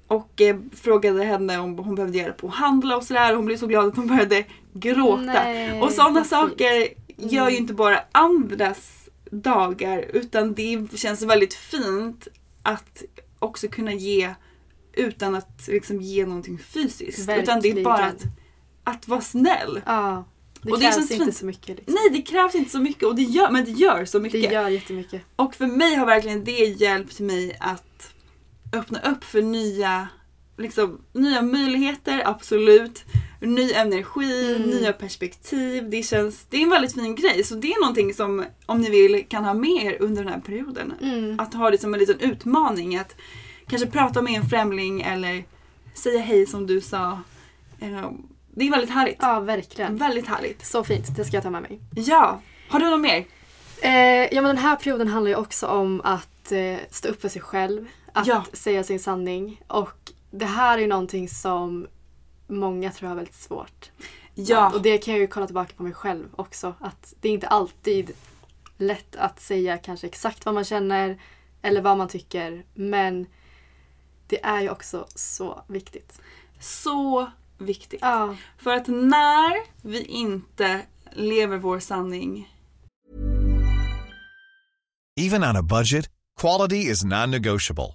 och 0.06 0.40
eh, 0.40 0.56
frågade 0.82 1.24
henne 1.24 1.58
om 1.58 1.78
hon 1.78 1.94
behövde 1.94 2.18
hjälp 2.18 2.44
att 2.44 2.54
handla 2.54 2.96
och 2.96 3.04
sådär. 3.04 3.34
Hon 3.34 3.44
blev 3.46 3.56
så 3.56 3.66
glad 3.66 3.86
att 3.88 3.96
hon 3.96 4.06
började 4.06 4.44
gråta. 4.72 5.22
Nej, 5.22 5.80
och 5.82 5.90
sådana 5.90 6.24
saker. 6.24 6.88
Gör 7.28 7.50
ju 7.50 7.56
inte 7.56 7.74
bara 7.74 8.00
andras 8.12 9.08
dagar 9.30 10.04
utan 10.12 10.54
det 10.54 10.98
känns 10.98 11.22
väldigt 11.22 11.54
fint 11.54 12.28
att 12.62 13.02
också 13.38 13.68
kunna 13.68 13.92
ge 13.92 14.34
utan 14.92 15.34
att 15.34 15.68
liksom 15.68 16.00
ge 16.00 16.26
någonting 16.26 16.58
fysiskt. 16.58 17.28
Utan 17.38 17.60
det 17.60 17.70
är 17.70 17.84
bara 17.84 17.94
att, 17.94 18.12
Verkligen. 18.12 18.32
att 18.84 19.08
vara 19.08 19.20
snäll. 19.20 19.80
Ja. 19.86 20.24
Det 20.62 20.72
Och 20.72 20.78
det 20.78 20.82
krävs 20.84 20.94
känns 20.96 21.10
inte 21.10 21.24
fint. 21.24 21.36
så 21.36 21.46
mycket. 21.46 21.68
Liksom. 21.76 21.94
Nej 21.94 22.10
det 22.12 22.22
krävs 22.22 22.54
inte 22.54 22.70
så 22.70 22.78
mycket 22.80 23.02
och 23.02 23.14
det 23.14 23.22
gör, 23.22 23.50
men 23.50 23.64
det 23.64 23.70
gör 23.70 24.04
så 24.04 24.18
Det 24.18 24.22
mycket. 24.22 24.52
gör 24.52 24.68
jättemycket. 24.68 25.22
Och 25.36 25.54
för 25.54 25.66
mig 25.66 25.94
har 25.94 26.06
verkligen 26.06 26.44
det 26.44 26.52
hjälpt 26.64 27.20
mig 27.20 27.56
att 27.60 28.12
öppna 28.72 29.00
upp 29.00 29.24
för 29.24 29.42
nya, 29.42 30.08
liksom, 30.58 31.00
nya 31.12 31.42
möjligheter, 31.42 32.22
absolut. 32.28 33.04
Ny 33.40 33.72
energi, 33.72 34.54
Mm. 34.56 34.68
nya 34.70 34.92
perspektiv. 34.92 35.90
Det, 35.90 36.02
känns, 36.02 36.46
det 36.50 36.56
är 36.56 36.62
en 36.62 36.70
väldigt 36.70 36.94
fin 36.94 37.14
grej. 37.14 37.44
Så 37.44 37.54
det 37.54 37.72
är 37.72 37.80
någonting 37.80 38.14
som, 38.14 38.44
om 38.66 38.80
ni 38.80 38.90
vill, 38.90 39.24
kan 39.28 39.44
ha 39.44 39.54
med 39.54 39.84
er 39.84 39.96
under 40.02 40.24
den 40.24 40.32
här 40.32 40.40
perioden. 40.40 40.92
Mm. 41.02 41.40
Att 41.40 41.54
ha 41.54 41.70
det 41.70 41.78
som 41.78 41.94
en 41.94 42.00
liten 42.00 42.20
utmaning. 42.20 42.96
Att 42.96 43.16
kanske 43.68 43.86
prata 43.88 44.22
med 44.22 44.32
en 44.32 44.48
främling 44.48 45.02
eller 45.02 45.44
säga 45.94 46.20
hej 46.20 46.46
som 46.46 46.66
du 46.66 46.80
sa. 46.80 47.20
Eh, 47.80 48.10
Det 48.54 48.66
är 48.66 48.70
väldigt 48.70 48.90
härligt. 48.90 49.16
Ja, 49.20 49.40
verkligen. 49.40 49.96
Väldigt 49.96 50.26
härligt. 50.26 50.66
Så 50.66 50.84
fint. 50.84 51.16
Det 51.16 51.24
ska 51.24 51.36
jag 51.36 51.42
ta 51.44 51.50
med 51.50 51.62
mig. 51.62 51.80
Ja, 51.94 52.40
har 52.68 52.80
du 52.80 52.90
något 52.90 53.00
mer? 53.00 53.24
Eh, 53.82 54.34
ja, 54.34 54.42
men 54.42 54.44
den 54.44 54.58
här 54.58 54.76
perioden 54.76 55.08
handlar 55.08 55.30
ju 55.30 55.36
också 55.36 55.66
om 55.66 56.00
att 56.04 56.52
eh, 56.52 56.76
stå 56.90 57.08
upp 57.08 57.20
för 57.20 57.28
sig 57.28 57.42
själv. 57.42 57.86
Att 58.12 58.26
Ja. 58.26 58.44
säga 58.52 58.84
sin 58.84 59.00
sanning. 59.00 59.60
Och 59.66 60.11
det 60.32 60.46
här 60.46 60.78
är 60.78 60.82
ju 60.82 60.88
någonting 60.88 61.28
som 61.28 61.86
många 62.46 62.90
tror 62.90 63.06
jag 63.06 63.10
har 63.10 63.16
väldigt 63.16 63.34
svårt. 63.34 63.90
Ja. 64.34 64.72
Och 64.74 64.82
det 64.82 64.98
kan 64.98 65.14
jag 65.14 65.20
ju 65.20 65.26
kolla 65.26 65.46
tillbaka 65.46 65.72
på 65.76 65.82
mig 65.82 65.92
själv 65.92 66.28
också. 66.36 66.74
Att 66.80 67.14
det 67.20 67.28
är 67.28 67.32
inte 67.32 67.48
alltid 67.48 68.10
lätt 68.76 69.16
att 69.16 69.40
säga 69.40 69.78
kanske 69.78 70.06
exakt 70.06 70.44
vad 70.44 70.54
man 70.54 70.64
känner 70.64 71.20
eller 71.62 71.82
vad 71.82 71.98
man 71.98 72.08
tycker. 72.08 72.64
Men 72.74 73.26
det 74.26 74.44
är 74.44 74.60
ju 74.60 74.70
också 74.70 75.06
så 75.14 75.64
viktigt. 75.66 76.20
Så 76.60 77.30
viktigt. 77.58 78.00
Ja. 78.02 78.36
För 78.58 78.74
att 78.74 78.86
när 78.86 79.52
vi 79.82 80.02
inte 80.02 80.80
lever 81.12 81.56
vår 81.56 81.80
sanning 81.80 82.48
Even 85.20 85.44
on 85.44 85.56
a 85.56 85.62
budget, 85.62 86.06
quality 86.40 86.76
is 86.76 87.04
non-negotiable. 87.04 87.94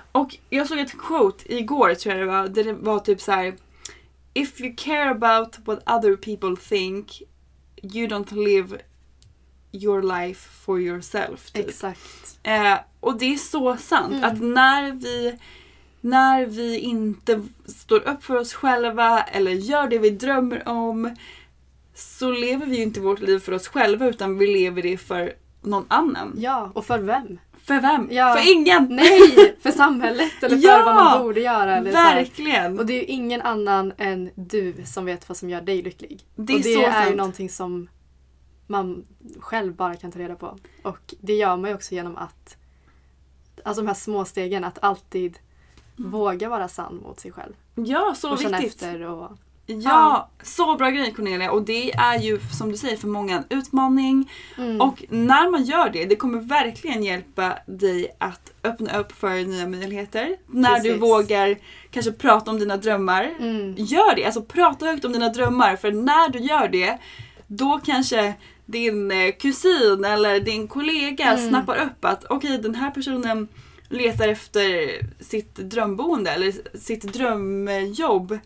Och 0.11 0.37
jag 0.49 0.67
såg 0.67 0.79
ett 0.79 0.97
quote 0.97 1.55
igår 1.55 1.95
tror 1.95 2.15
jag 2.15 2.27
det 2.27 2.31
var, 2.31 2.47
där 2.47 2.63
det 2.63 2.73
var 2.73 2.99
typ 2.99 3.21
så 3.21 3.31
här. 3.31 3.55
If 4.33 4.61
you 4.61 4.73
care 4.77 5.09
about 5.09 5.57
what 5.65 5.89
other 5.89 6.15
people 6.15 6.55
think 6.69 7.21
you 7.81 8.07
don't 8.07 8.33
live 8.45 8.77
your 9.71 10.01
life 10.01 10.49
for 10.49 10.81
yourself. 10.81 11.51
Typ. 11.51 11.67
Exakt. 11.67 12.39
Eh, 12.43 12.77
och 12.99 13.19
det 13.19 13.33
är 13.33 13.37
så 13.37 13.77
sant 13.77 14.23
att 14.23 14.41
när 14.41 14.91
vi 14.91 15.39
när 16.01 16.45
vi 16.45 16.79
inte 16.79 17.43
står 17.65 18.07
upp 18.07 18.23
för 18.23 18.35
oss 18.35 18.53
själva 18.53 19.23
eller 19.23 19.51
gör 19.51 19.87
det 19.87 19.99
vi 19.99 20.09
drömmer 20.09 20.67
om 20.67 21.15
så 21.93 22.31
lever 22.31 22.65
vi 22.65 22.75
ju 22.77 22.83
inte 22.83 22.99
vårt 22.99 23.19
liv 23.19 23.39
för 23.39 23.51
oss 23.51 23.67
själva 23.67 24.07
utan 24.07 24.37
vi 24.37 24.47
lever 24.47 24.81
det 24.81 24.97
för 24.97 25.33
någon 25.61 25.85
annan. 25.87 26.33
Ja, 26.37 26.71
och 26.73 26.85
för 26.85 26.99
vem? 26.99 27.37
För 27.71 27.81
vem? 27.81 28.07
Ja. 28.11 28.35
För 28.35 28.51
ingen! 28.55 28.87
Nej, 28.89 29.55
för 29.61 29.71
samhället 29.71 30.43
eller 30.43 30.57
för 30.57 30.67
Ja, 30.67 30.83
vad 30.85 30.95
man 30.95 31.21
borde 31.23 31.39
göra. 31.39 31.77
Eller 31.77 31.91
så. 31.91 31.97
Verkligen! 31.97 32.79
Och 32.79 32.85
det 32.85 32.93
är 32.93 32.97
ju 32.99 33.05
ingen 33.05 33.41
annan 33.41 33.93
än 33.97 34.29
du 34.35 34.75
som 34.85 35.05
vet 35.05 35.29
vad 35.29 35.37
som 35.37 35.49
gör 35.49 35.61
dig 35.61 35.81
lycklig. 35.81 36.23
Det 36.35 36.53
är 36.53 36.57
och 36.57 36.63
det 36.63 36.73
så 36.73 36.81
är 36.85 37.09
ju 37.09 37.15
någonting 37.15 37.49
som 37.49 37.89
man 38.67 39.05
själv 39.39 39.75
bara 39.75 39.95
kan 39.95 40.11
ta 40.11 40.19
reda 40.19 40.35
på. 40.35 40.57
Och 40.83 41.13
det 41.21 41.33
gör 41.33 41.57
man 41.57 41.69
ju 41.69 41.75
också 41.75 41.95
genom 41.95 42.17
att, 42.17 42.57
alltså 43.65 43.81
de 43.81 43.87
här 43.87 43.93
små 43.95 44.25
stegen, 44.25 44.63
att 44.63 44.77
alltid 44.81 45.39
våga 45.95 46.49
vara 46.49 46.67
sann 46.67 46.95
mot 47.03 47.19
sig 47.19 47.31
själv. 47.31 47.53
Ja, 47.75 48.01
Mm. 48.03 48.15
så 48.15 48.31
och 48.31 48.39
känna 48.39 48.57
viktigt. 48.57 48.81
efter 48.81 49.01
och 49.01 49.31
Ja, 49.79 50.29
så 50.43 50.75
bra 50.75 50.89
grej 50.89 51.13
Cornelia 51.13 51.51
och 51.51 51.61
det 51.61 51.93
är 51.93 52.19
ju 52.19 52.39
som 52.57 52.71
du 52.71 52.77
säger 52.77 52.97
för 52.97 53.07
många 53.07 53.35
en 53.37 53.57
utmaning. 53.57 54.31
Mm. 54.57 54.81
Och 54.81 55.03
när 55.09 55.51
man 55.51 55.63
gör 55.63 55.89
det, 55.89 56.05
det 56.05 56.15
kommer 56.15 56.39
verkligen 56.39 57.03
hjälpa 57.03 57.53
dig 57.65 58.15
att 58.17 58.51
öppna 58.63 58.97
upp 58.97 59.11
för 59.11 59.45
nya 59.47 59.67
möjligheter. 59.67 60.37
När 60.47 60.75
du 60.79 60.83
Precis. 60.83 61.01
vågar 61.01 61.57
kanske 61.91 62.11
prata 62.11 62.51
om 62.51 62.59
dina 62.59 62.77
drömmar. 62.77 63.33
Mm. 63.39 63.75
Gör 63.77 64.15
det, 64.15 64.25
alltså 64.25 64.41
prata 64.41 64.85
högt 64.85 65.05
om 65.05 65.13
dina 65.13 65.29
drömmar 65.29 65.75
för 65.75 65.91
när 65.91 66.29
du 66.29 66.39
gör 66.39 66.67
det 66.67 66.97
då 67.47 67.79
kanske 67.85 68.33
din 68.65 69.11
eh, 69.11 69.31
kusin 69.31 70.05
eller 70.05 70.39
din 70.39 70.67
kollega 70.67 71.31
Mm. 71.31 71.49
snappar 71.49 71.75
upp 71.75 72.05
att 72.05 72.25
okej 72.29 72.57
den 72.57 72.75
här 72.75 72.91
personen 72.91 73.47
letar 73.89 74.27
efter 74.27 74.89
sitt 75.23 75.55
drömboende 75.55 76.31
eller 76.31 76.53
sitt 76.77 77.01
drömjobb. 77.13 78.39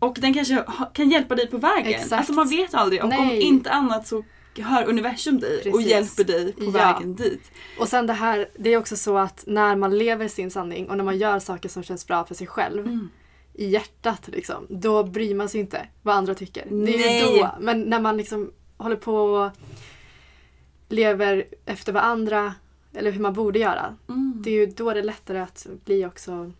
Och 0.00 0.16
den 0.20 0.34
kanske 0.34 0.64
kan 0.92 1.10
hjälpa 1.10 1.34
dig 1.34 1.46
på 1.46 1.56
vägen. 1.58 1.86
Exakt. 1.94 2.12
Alltså 2.12 2.32
man 2.32 2.48
vet 2.48 2.74
aldrig. 2.74 3.00
Och 3.04 3.12
om 3.12 3.26
Nej. 3.26 3.40
inte 3.40 3.70
annat 3.70 4.06
så 4.06 4.24
hör 4.58 4.88
universum 4.88 5.40
dig 5.40 5.56
och 5.58 5.62
Precis. 5.62 5.86
hjälper 5.90 6.24
dig 6.24 6.52
på 6.52 6.64
Ja. 6.64 6.70
vägen 6.70 7.14
dit. 7.16 7.50
Och 7.78 7.88
sen 7.88 8.06
det 8.06 8.12
här, 8.12 8.48
det 8.58 8.70
är 8.70 8.76
också 8.78 8.96
så 8.96 9.18
att 9.18 9.44
när 9.46 9.76
man 9.76 9.98
lever 9.98 10.28
sin 10.28 10.50
sanning 10.50 10.90
och 10.90 10.96
när 10.96 11.04
man 11.04 11.18
gör 11.18 11.38
saker 11.38 11.68
som 11.68 11.82
känns 11.82 12.06
bra 12.06 12.24
för 12.24 12.34
sig 12.34 12.46
själv 12.46 12.86
Mm. 12.86 13.08
i 13.54 13.66
hjärtat 13.66 14.28
liksom, 14.28 14.66
då 14.68 15.04
bryr 15.04 15.34
man 15.34 15.48
sig 15.48 15.60
inte 15.60 15.88
vad 16.02 16.14
andra 16.14 16.34
tycker. 16.34 16.64
Det 16.70 16.94
är 16.94 16.98
Nej. 16.98 17.32
ju 17.34 17.38
då. 17.38 17.50
Men 17.60 17.80
när 17.82 18.00
man 18.00 18.16
liksom 18.16 18.52
håller 18.76 18.96
på 18.96 19.14
och 19.14 19.50
lever 20.88 21.44
efter 21.66 21.92
vad 21.92 22.02
andra, 22.02 22.54
eller 22.94 23.10
hur 23.12 23.20
man 23.20 23.32
borde 23.32 23.58
göra, 23.58 23.96
Mm. 24.08 24.34
det 24.44 24.50
är 24.50 24.54
ju 24.54 24.66
då 24.66 24.92
det 24.92 25.00
är 25.00 25.04
lättare 25.04 25.38
att 25.38 25.66
bli 25.84 26.06
också 26.06 26.52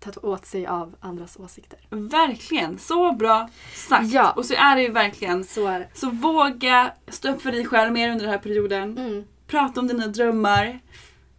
ta 0.00 0.10
åt 0.22 0.46
sig 0.46 0.66
av 0.66 0.94
andras 1.00 1.36
åsikter. 1.36 1.78
Verkligen, 1.90 2.78
så 2.78 3.12
bra 3.12 3.48
sagt. 3.74 4.12
Ja. 4.12 4.30
Och 4.30 4.44
så 4.46 4.54
är 4.54 4.76
det 4.76 4.82
ju 4.82 4.90
verkligen. 4.90 5.44
Så 5.44 5.66
är 5.66 5.78
det. 5.78 5.88
Så 5.94 6.10
våga 6.10 6.92
stå 7.08 7.28
upp 7.30 7.42
för 7.42 7.52
dig 7.52 7.66
själv 7.66 7.92
mer 7.92 8.10
under 8.10 8.24
den 8.24 8.32
här 8.32 8.38
perioden. 8.40 8.98
Mm. 8.98 9.24
Prata 9.46 9.80
om 9.80 9.86
dina 9.88 10.06
drömmar. 10.06 10.80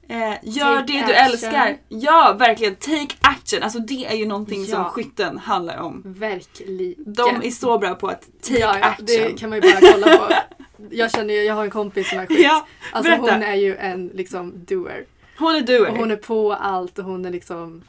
Eh, 0.10 0.34
gör 0.44 0.76
Take 0.76 0.86
det 0.94 0.94
du 0.94 1.14
action. 1.16 1.32
älskar. 1.32 1.78
Ja, 1.90 2.36
verkligen. 2.40 2.76
Take 2.76 3.16
action. 3.22 3.64
Alltså 3.64 3.80
det 3.80 4.06
är 4.06 4.16
ju 4.16 4.26
någonting 4.26 4.66
som 4.66 4.80
Ja. 4.82 4.90
skytten 4.90 5.38
handlar 5.38 5.78
om. 5.78 6.02
Verkligen. 6.06 7.14
De 7.14 7.42
är 7.44 7.52
så 7.52 7.78
bra 7.78 7.96
på 7.96 8.08
att 8.08 8.22
take 8.42 8.60
ja, 8.60 8.78
ja, 8.80 8.86
action. 8.86 9.06
Det 9.06 9.40
kan 9.40 9.50
man 9.50 9.62
ju 9.62 9.72
bara 9.72 9.92
kolla 9.94 10.18
på. 10.18 10.34
Jag 10.92 11.12
känner 11.12 11.34
ju, 11.34 11.44
jag 11.44 11.56
har 11.56 11.64
en 11.64 11.70
kompis 11.70 12.10
som 12.10 12.20
är 12.20 12.26
skytt. 12.26 12.40
Ja, 12.40 12.68
alltså 12.92 13.12
berätta. 13.12 13.34
hon 13.34 13.44
är 13.44 13.56
ju 13.56 13.76
en 13.76 14.08
liksom 14.08 14.66
doer. 14.66 15.06
Hon 15.40 15.56
är 15.56 15.62
doer. 15.62 15.90
Och 15.90 15.98
hon 15.98 16.12
är 16.12 16.16
på 16.16 16.54
allt 16.54 17.00
och 17.00 17.06
hon 17.06 17.26
är 17.26 17.30
liksom... 17.32 17.84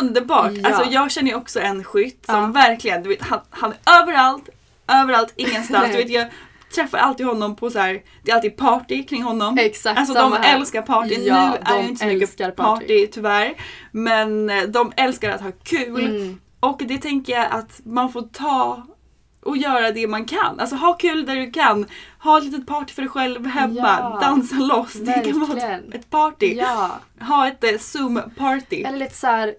Underbart! 0.00 0.52
Ja. 0.54 0.68
Alltså 0.68 0.84
jag 0.92 1.10
känner 1.10 1.30
ju 1.30 1.36
också 1.36 1.60
en 1.60 1.84
skytt 1.84 2.26
som 2.26 2.34
Ja. 2.34 2.46
verkligen, 2.46 3.02
du 3.02 3.08
vet 3.08 3.22
han, 3.22 3.40
han 3.50 3.72
är 3.84 4.02
överallt, 4.02 4.48
överallt, 4.88 5.32
ingenstans. 5.36 5.86
Du 5.92 5.96
vet 5.96 6.10
jag 6.10 6.26
träffar 6.74 6.98
alltid 6.98 7.26
honom 7.26 7.56
på 7.56 7.70
så 7.70 7.78
här. 7.78 8.02
det 8.22 8.30
är 8.30 8.34
alltid 8.34 8.56
party 8.56 9.02
kring 9.04 9.22
honom. 9.22 9.58
Exakt 9.58 9.98
Alltså 9.98 10.14
de 10.14 10.32
här. 10.32 10.56
älskar 10.56 10.82
party. 10.82 11.14
Ja, 11.26 11.50
nu 11.50 11.56
är 11.56 11.76
de 11.76 11.82
det 11.82 11.88
inte 11.88 12.00
så 12.00 12.06
mycket 12.06 12.36
party. 12.36 12.56
party. 12.56 13.06
tyvärr. 13.06 13.54
Men 13.92 14.50
eh, 14.50 14.62
de 14.62 14.92
älskar 14.96 15.30
att 15.30 15.40
ha 15.40 15.52
kul. 15.62 16.06
Mm. 16.06 16.40
Och 16.60 16.82
det 16.84 16.98
tänker 16.98 17.32
jag 17.32 17.46
att 17.50 17.80
man 17.84 18.12
får 18.12 18.22
ta 18.22 18.86
och 19.42 19.56
göra 19.56 19.90
det 19.90 20.06
man 20.06 20.24
kan. 20.24 20.60
Alltså 20.60 20.76
ha 20.76 20.92
kul 20.94 21.26
där 21.26 21.34
du 21.36 21.50
kan. 21.50 21.86
Ha 22.18 22.38
ett 22.38 22.44
litet 22.44 22.66
party 22.66 22.92
för 22.94 23.02
dig 23.02 23.08
själv 23.10 23.46
hemma. 23.46 23.74
Ja. 24.00 24.18
Dansa 24.22 24.54
loss. 24.56 24.92
Det 24.92 25.12
kan 25.12 25.40
vara 25.40 25.50
Verkligen. 25.54 25.88
ett- 25.88 25.94
ett 25.94 26.10
party. 26.10 26.54
Ja. 26.56 26.90
Ha 27.20 27.48
ett 27.48 27.64
eh, 27.64 27.70
zoom-party. 27.70 28.84
Eller 28.86 28.98
lite 28.98 29.14
så 29.14 29.26
här, 29.26 29.54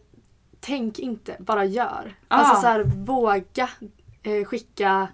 tänk 0.65 0.99
inte, 0.99 1.35
bara 1.39 1.65
gör. 1.65 2.15
Ah. 2.27 2.35
Alltså 2.37 2.61
så 2.61 2.67
här, 2.67 2.83
våga 2.83 3.69
eh, 4.23 4.45
skicka 4.45 5.07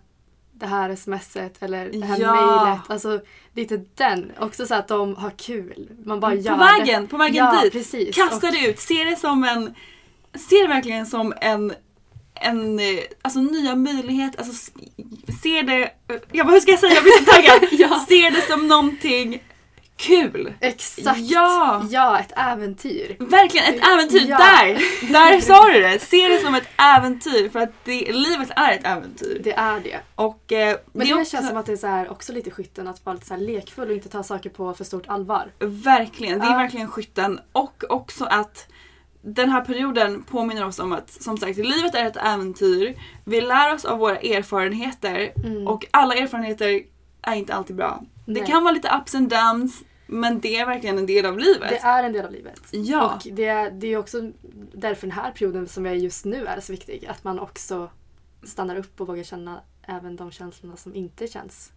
det 0.51 0.65
här 0.65 0.95
smset 0.95 1.63
eller 1.63 1.89
det 1.89 2.05
här 2.05 2.19
Ja. 2.19 2.33
mejlet. 2.65 2.81
Alltså 2.89 3.21
lite 3.53 3.81
den. 3.95 4.31
Också 4.39 4.65
så 4.65 4.75
att 4.75 4.87
de 4.87 5.15
har 5.15 5.29
kul. 5.29 5.89
Man 6.05 6.19
bara 6.19 6.33
gör 6.33 6.51
på 6.51 6.57
vägen, 6.57 7.01
det. 7.01 7.07
på 7.07 7.17
vägen 7.17 7.35
ja, 7.35 7.61
dit. 7.63 7.71
Precis. 7.73 8.15
Kasta 8.15 8.47
Och- 8.47 8.53
det 8.53 8.67
ut. 8.67 8.79
Se 8.79 9.03
det 9.03 9.15
som 9.15 9.43
en... 9.43 9.73
Se 10.35 10.55
det 10.61 10.67
verkligen 10.67 11.05
som 11.05 11.33
en... 11.41 11.73
En, 12.41 12.79
eh, 12.79 12.85
alltså 13.21 13.39
nya 13.39 13.75
möjligheter, 13.75 14.39
alltså 14.39 14.71
se 15.41 15.61
det, 15.61 15.91
jag 16.31 16.45
bara, 16.47 16.53
hur 16.53 16.59
ska 16.59 16.71
jag 16.71 16.79
säga, 16.79 16.93
jag 16.93 17.03
blir 17.03 17.11
så 17.11 17.25
taggad. 17.25 17.69
Ja. 17.71 18.05
Se 18.09 18.29
det 18.29 18.41
som 18.41 18.67
någonting 18.67 19.43
kul. 19.99 20.53
Exakt! 20.59 21.19
Ja. 21.19 21.83
ja, 21.89 22.19
ett 22.19 22.33
äventyr. 22.35 23.15
Verkligen 23.19 23.73
ett 23.73 23.87
äventyr, 23.87 24.25
Ja. 24.29 24.37
där! 24.37 24.73
Där 25.13 25.41
sa 25.41 25.65
du 25.71 25.81
det! 25.81 25.99
Se 25.99 26.27
det 26.27 26.39
som 26.39 26.55
ett 26.55 26.67
äventyr 26.77 27.49
för 27.49 27.59
att 27.59 27.71
det, 27.83 28.11
livet 28.11 28.49
är 28.55 28.71
ett 28.73 28.85
äventyr. 28.87 29.41
Det 29.43 29.51
är 29.53 29.79
det. 29.79 29.99
Och 30.15 30.51
eh, 30.53 30.77
Men 30.93 31.07
det, 31.07 31.13
är 31.13 31.19
också, 31.21 31.31
känns 31.31 31.47
som 31.47 31.57
att 31.57 31.65
det 31.65 31.71
är 31.71 31.77
så 31.77 31.87
här, 31.87 32.11
också 32.11 32.33
lite 32.33 32.51
skytten 32.51 32.87
att 32.87 33.05
vara 33.05 33.13
lite 33.13 33.27
så 33.27 33.35
lekfull 33.35 33.87
och 33.89 33.93
inte 33.95 34.09
ta 34.09 34.23
saker 34.23 34.49
på 34.49 34.73
för 34.73 34.83
stort 34.83 35.07
allvar. 35.07 35.51
Verkligen, 35.59 36.39
det 36.39 36.45
är 36.45 36.51
Ja. 36.51 36.57
verkligen 36.57 36.87
skytten. 36.91 37.39
Och 37.51 37.83
också 37.89 38.25
att 38.25 38.67
den 39.21 39.49
här 39.49 39.61
perioden 39.61 40.23
påminner 40.23 40.65
oss 40.65 40.79
om 40.79 40.91
att 40.91 41.09
som 41.11 41.37
sagt 41.37 41.57
livet 41.57 41.95
är 41.95 42.05
ett 42.05 42.17
äventyr. 42.17 42.95
Vi 43.25 43.41
lär 43.41 43.73
oss 43.73 43.85
av 43.85 43.97
våra 43.99 44.17
erfarenheter 44.17 45.31
och 45.67 45.85
alla 45.91 46.15
erfarenheter 46.15 46.81
är 47.21 47.35
inte 47.35 47.53
alltid 47.53 47.75
bra. 47.75 48.01
Det 48.25 48.33
Nej. 48.33 48.45
kan 48.45 48.63
vara 48.63 48.73
lite 48.73 48.89
ups 49.01 49.15
and 49.15 49.29
downs 49.29 49.83
men 50.09 50.39
det 50.39 50.55
är 50.55 50.65
verkligen 50.65 50.97
en 50.97 51.05
del 51.05 51.25
av 51.25 51.37
livet. 51.39 51.69
Det 51.69 51.77
är 51.77 52.03
en 52.03 52.13
del 52.13 52.25
av 52.25 52.31
livet. 52.31 52.61
Ja. 52.71 53.13
Och 53.15 53.27
det, 53.33 53.45
är- 53.45 53.71
det 53.71 53.87
är 53.87 53.97
också 53.97 54.31
därför 54.73 55.07
den 55.07 55.11
här 55.17 55.31
perioden 55.31 55.67
som 55.67 55.83
vi 55.83 55.89
är 55.89 55.93
just 55.93 56.25
nu 56.25 56.45
är 56.45 56.59
så 56.59 56.71
viktig. 56.71 57.05
Att 57.09 57.23
man 57.23 57.39
också 57.39 57.89
stannar 58.43 58.75
upp 58.75 59.01
och 59.01 59.07
vågar 59.07 59.23
känna 59.23 59.61
även 59.87 60.15
de 60.15 60.31
känslorna 60.31 60.77
som 60.77 60.95
inte 60.95 61.27
känns 61.27 61.71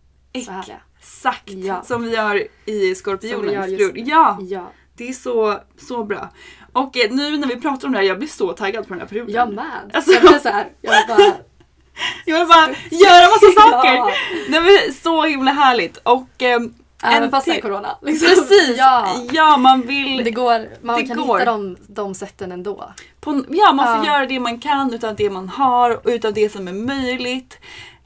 så 0.44 0.50
härliga. 0.52 0.80
Exakt 0.98 1.50
Ja. 1.50 1.82
som 1.82 2.02
vi 2.02 2.10
gör 2.14 2.46
i 2.64 2.94
Skorpionens 2.94 3.70
nu. 3.70 3.92
Ja, 3.94 4.38
Ja, 4.40 4.70
det 4.96 5.08
är 5.08 5.12
så, 5.12 5.58
så 5.88 6.04
bra. 6.04 6.28
Och 6.72 6.96
eh, 6.96 7.10
nu 7.12 7.38
när 7.38 7.46
vi 7.48 7.56
pratar 7.60 7.86
om 7.88 7.92
det 7.92 7.98
här, 7.98 8.06
jag 8.06 8.18
blir 8.18 8.28
så 8.28 8.52
taggad 8.52 8.86
på 8.88 8.94
den 8.94 9.00
här 9.00 9.08
perioden. 9.08 9.34
jag 9.34 9.52
med. 9.52 9.90
Alltså- 9.94 10.12
Jag 10.12 10.22
blir 10.22 10.38
så 10.38 10.48
här, 10.48 10.68
jag 10.80 10.90
vill 10.92 11.16
bara... 11.16 11.32
Jag 12.26 12.38
vill 12.38 12.48
bara 12.48 12.68
göra 12.90 13.28
massa 13.28 13.60
saker! 13.70 13.94
Ja. 13.94 14.10
Det 14.48 14.60
var 14.60 14.92
så 14.92 15.22
himla 15.24 15.50
härligt. 15.52 15.96
Och, 15.96 16.28
ehm, 16.42 16.74
Även 17.02 17.22
en 17.22 17.30
fast 17.30 17.44
det 17.46 17.50
är 17.50 17.54
till- 17.54 17.62
corona. 17.62 17.96
Liksom. 18.02 18.28
Precis! 18.28 18.74
Ja. 18.78 19.16
Ja, 19.32 19.56
man 19.56 19.82
vill... 19.82 20.24
Det 20.24 20.30
går, 20.30 20.68
man 20.82 20.96
Det 21.00 21.06
kan 21.06 21.16
går. 21.16 21.38
hitta 21.38 21.52
de, 21.52 21.76
de 21.88 22.14
sätten 22.14 22.52
ändå. 22.52 22.92
På, 23.20 23.44
ja, 23.48 23.72
man 23.72 23.96
får 23.96 24.06
Ja. 24.06 24.12
göra 24.14 24.26
det 24.26 24.40
man 24.40 24.58
kan 24.60 24.94
utav 24.94 25.16
det 25.16 25.30
man 25.30 25.48
har 25.48 25.90
och 25.90 26.10
utav 26.10 26.32
det 26.34 26.52
som 26.52 26.68
är 26.68 26.72
möjligt. 26.72 27.58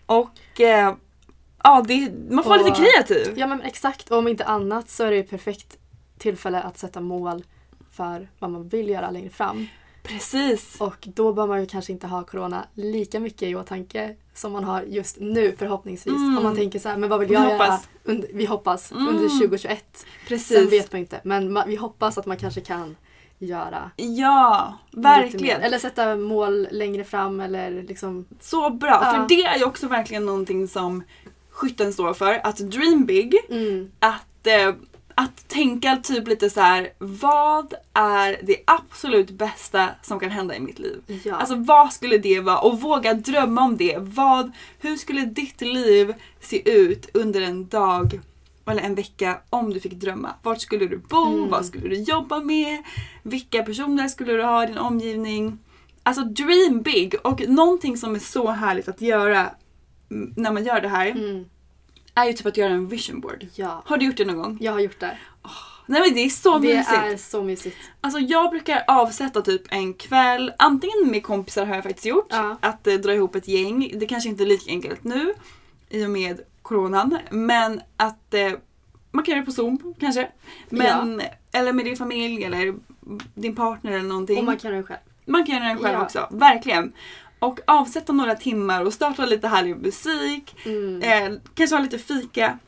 Och 0.06 0.60
eh, 0.60 0.94
ja, 1.64 1.84
det, 1.88 2.12
man 2.30 2.44
får 2.44 2.50
vara 2.50 2.60
Och- 2.60 2.66
lite 2.68 2.80
kreativ. 2.80 3.38
Ja 3.38 3.46
men 3.46 3.62
exakt. 3.62 4.10
Och 4.10 4.18
om 4.18 4.28
inte 4.28 4.44
annat 4.44 4.90
så 4.90 5.04
är 5.04 5.10
det 5.10 5.16
ju 5.16 5.22
ett 5.22 5.30
perfekt 5.30 5.76
tillfälle 6.18 6.60
att 6.60 6.78
sätta 6.78 7.00
mål 7.00 7.44
för 7.96 8.28
vad 8.38 8.50
man 8.50 8.68
vill 8.68 8.88
göra 8.88 9.10
längre 9.10 9.30
fram. 9.30 9.66
Precis. 10.08 10.76
Och 10.80 10.96
då 11.14 11.32
bör 11.32 11.46
man 11.46 11.60
ju 11.60 11.66
kanske 11.66 11.92
inte 11.92 12.06
ha 12.06 12.24
corona 12.24 12.66
lika 12.74 13.20
mycket 13.20 13.42
i 13.42 13.54
åtanke 13.54 14.16
som 14.34 14.52
man 14.52 14.64
har 14.64 14.82
just 14.82 15.16
nu 15.20 15.54
förhoppningsvis. 15.58 16.14
Mm. 16.14 16.36
Om 16.38 16.44
man 16.44 16.56
tänker 16.56 16.78
så 16.78 16.88
här, 16.88 16.96
men 16.96 17.08
vad 17.10 17.20
vill 17.20 17.28
Vi 17.28 17.34
jag 17.34 17.40
hoppas. 17.40 17.68
göra? 17.68 17.78
Under, 18.04 18.28
vi 18.34 18.44
hoppas 18.44 18.92
Mm. 18.92 19.08
under 19.08 19.28
2021. 19.28 20.06
Precis. 20.28 20.56
Sen 20.58 20.68
vet 20.68 20.92
man 20.92 21.00
inte. 21.00 21.20
Men 21.24 21.56
ma- 21.58 21.66
vi 21.66 21.76
hoppas 21.76 22.18
att 22.18 22.26
man 22.26 22.36
kanske 22.36 22.60
kan 22.60 22.96
göra 23.38 23.90
Ja, 23.96 24.74
verkligen. 24.92 25.60
Eller 25.60 25.78
sätta 25.78 26.16
mål 26.16 26.68
längre 26.70 27.04
fram 27.04 27.40
eller 27.40 27.82
liksom 27.82 28.26
Så 28.40 28.70
bra, 28.70 29.00
Ja. 29.04 29.12
för 29.12 29.28
det 29.28 29.42
är 29.44 29.58
ju 29.58 29.64
också 29.64 29.88
verkligen 29.88 30.26
någonting 30.26 30.68
som 30.68 31.02
skytten 31.50 31.92
står 31.92 32.14
för. 32.14 32.40
Att 32.46 32.56
dream 32.56 33.04
big. 33.06 33.34
mm, 33.50 33.90
Att, 33.98 34.46
eh, 34.46 34.74
tänka 35.56 35.96
typ 35.96 36.28
lite 36.28 36.50
så 36.50 36.60
här: 36.60 36.88
vad 36.98 37.74
är 37.92 38.40
det 38.42 38.56
absolut 38.66 39.30
bästa 39.30 39.88
som 40.02 40.20
kan 40.20 40.30
hända 40.30 40.56
i 40.56 40.60
mitt 40.60 40.78
liv? 40.78 41.02
ja. 41.24 41.34
Alltså 41.34 41.54
vad 41.54 41.92
skulle 41.92 42.18
det 42.18 42.40
vara? 42.40 42.58
Och 42.58 42.80
våga 42.80 43.14
drömma 43.14 43.64
om 43.64 43.76
det. 43.76 43.96
Vad, 43.98 44.52
hur 44.80 44.96
skulle 44.96 45.20
ditt 45.24 45.60
liv 45.60 46.14
se 46.40 46.70
ut 46.70 47.08
under 47.14 47.40
en 47.40 47.68
dag 47.68 48.20
eller 48.66 48.82
en 48.82 48.94
vecka 48.94 49.38
om 49.50 49.72
du 49.72 49.80
fick 49.80 49.92
drömma? 49.92 50.34
Vart 50.42 50.60
skulle 50.60 50.86
du 50.86 50.98
bo? 50.98 51.26
Mm. 51.26 51.48
Vad 51.50 51.66
skulle 51.66 51.88
du 51.88 51.96
jobba 51.96 52.40
med? 52.40 52.82
Vilka 53.22 53.62
personer 53.62 54.08
skulle 54.08 54.32
du 54.32 54.42
ha 54.42 54.64
i 54.64 54.66
din 54.66 54.78
omgivning? 54.78 55.58
Alltså 56.02 56.22
dream 56.24 56.82
big 56.82 57.14
och 57.24 57.48
någonting 57.48 57.96
som 57.96 58.14
är 58.14 58.18
så 58.18 58.50
härligt 58.50 58.88
att 58.88 59.00
göra 59.00 59.50
när 60.36 60.52
man 60.52 60.64
gör 60.64 60.80
det 60.80 60.88
här 60.88 61.06
Mm. 61.06 61.44
är 62.14 62.24
ju 62.24 62.32
typ 62.32 62.46
att 62.46 62.56
göra 62.56 62.72
en 62.72 62.88
vision 62.88 63.20
board. 63.20 63.46
Ja. 63.54 63.82
Har 63.86 63.96
du 63.96 64.06
gjort 64.06 64.16
det 64.16 64.24
någon 64.24 64.36
gång? 64.36 64.58
Jag 64.60 64.72
har 64.72 64.80
gjort 64.80 65.00
det. 65.00 65.18
Nej 65.86 66.00
men 66.00 66.14
det 66.14 66.20
är 66.24 66.28
så 66.28 66.58
Det 66.58 66.76
mysigt. 66.76 66.98
är 66.98 67.16
så 67.16 67.42
mysigt. 67.42 67.76
Alltså 68.00 68.18
jag 68.20 68.50
brukar 68.50 68.84
avsätta 68.88 69.42
typ 69.42 69.62
en 69.68 69.94
kväll, 69.94 70.52
antingen 70.58 71.10
med 71.10 71.22
kompisar 71.22 71.66
har 71.66 71.74
jag 71.74 71.84
faktiskt 71.84 72.06
gjort, 72.06 72.26
Ja. 72.30 72.56
att 72.60 72.86
eh, 72.86 72.94
dra 72.94 73.14
ihop 73.14 73.34
ett 73.34 73.48
gäng. 73.48 73.92
Det 73.94 74.06
kanske 74.06 74.28
inte 74.28 74.44
är 74.44 74.46
lika 74.46 74.70
enkelt 74.70 75.04
nu 75.04 75.34
i 75.88 76.06
och 76.06 76.10
med 76.10 76.40
coronan, 76.62 77.18
men 77.30 77.80
att 77.96 78.34
eh, 78.34 78.52
man 79.10 79.24
kan 79.24 79.32
göra 79.32 79.40
det 79.40 79.46
på 79.46 79.52
zoom 79.52 79.94
kanske. 80.00 80.28
Men, 80.68 81.22
Eller 81.52 81.72
med 81.72 81.84
din 81.84 81.96
familj 81.96 82.44
eller 82.44 82.74
din 83.34 83.54
partner 83.56 83.92
eller 83.92 84.08
någonting. 84.08 84.38
Och 84.38 84.44
man 84.44 84.56
kan 84.56 84.70
göra 84.70 84.80
det 84.80 84.86
själv. 84.86 84.98
Man 85.26 85.46
kan 85.46 85.54
göra 85.54 85.64
den 85.68 85.78
själv 85.78 85.94
Ja. 85.98 86.04
också, 86.04 86.26
verkligen. 86.30 86.92
Och 87.38 87.60
avsätta 87.66 88.12
några 88.12 88.34
timmar 88.34 88.84
och 88.84 88.92
starta 88.92 89.26
lite 89.26 89.48
härlig 89.48 89.76
musik. 89.76 90.56
Mm. 90.64 91.02
Eh, 91.02 91.38
kanske 91.54 91.76
ha 91.76 91.82
lite 91.82 91.98
fika. 91.98 92.58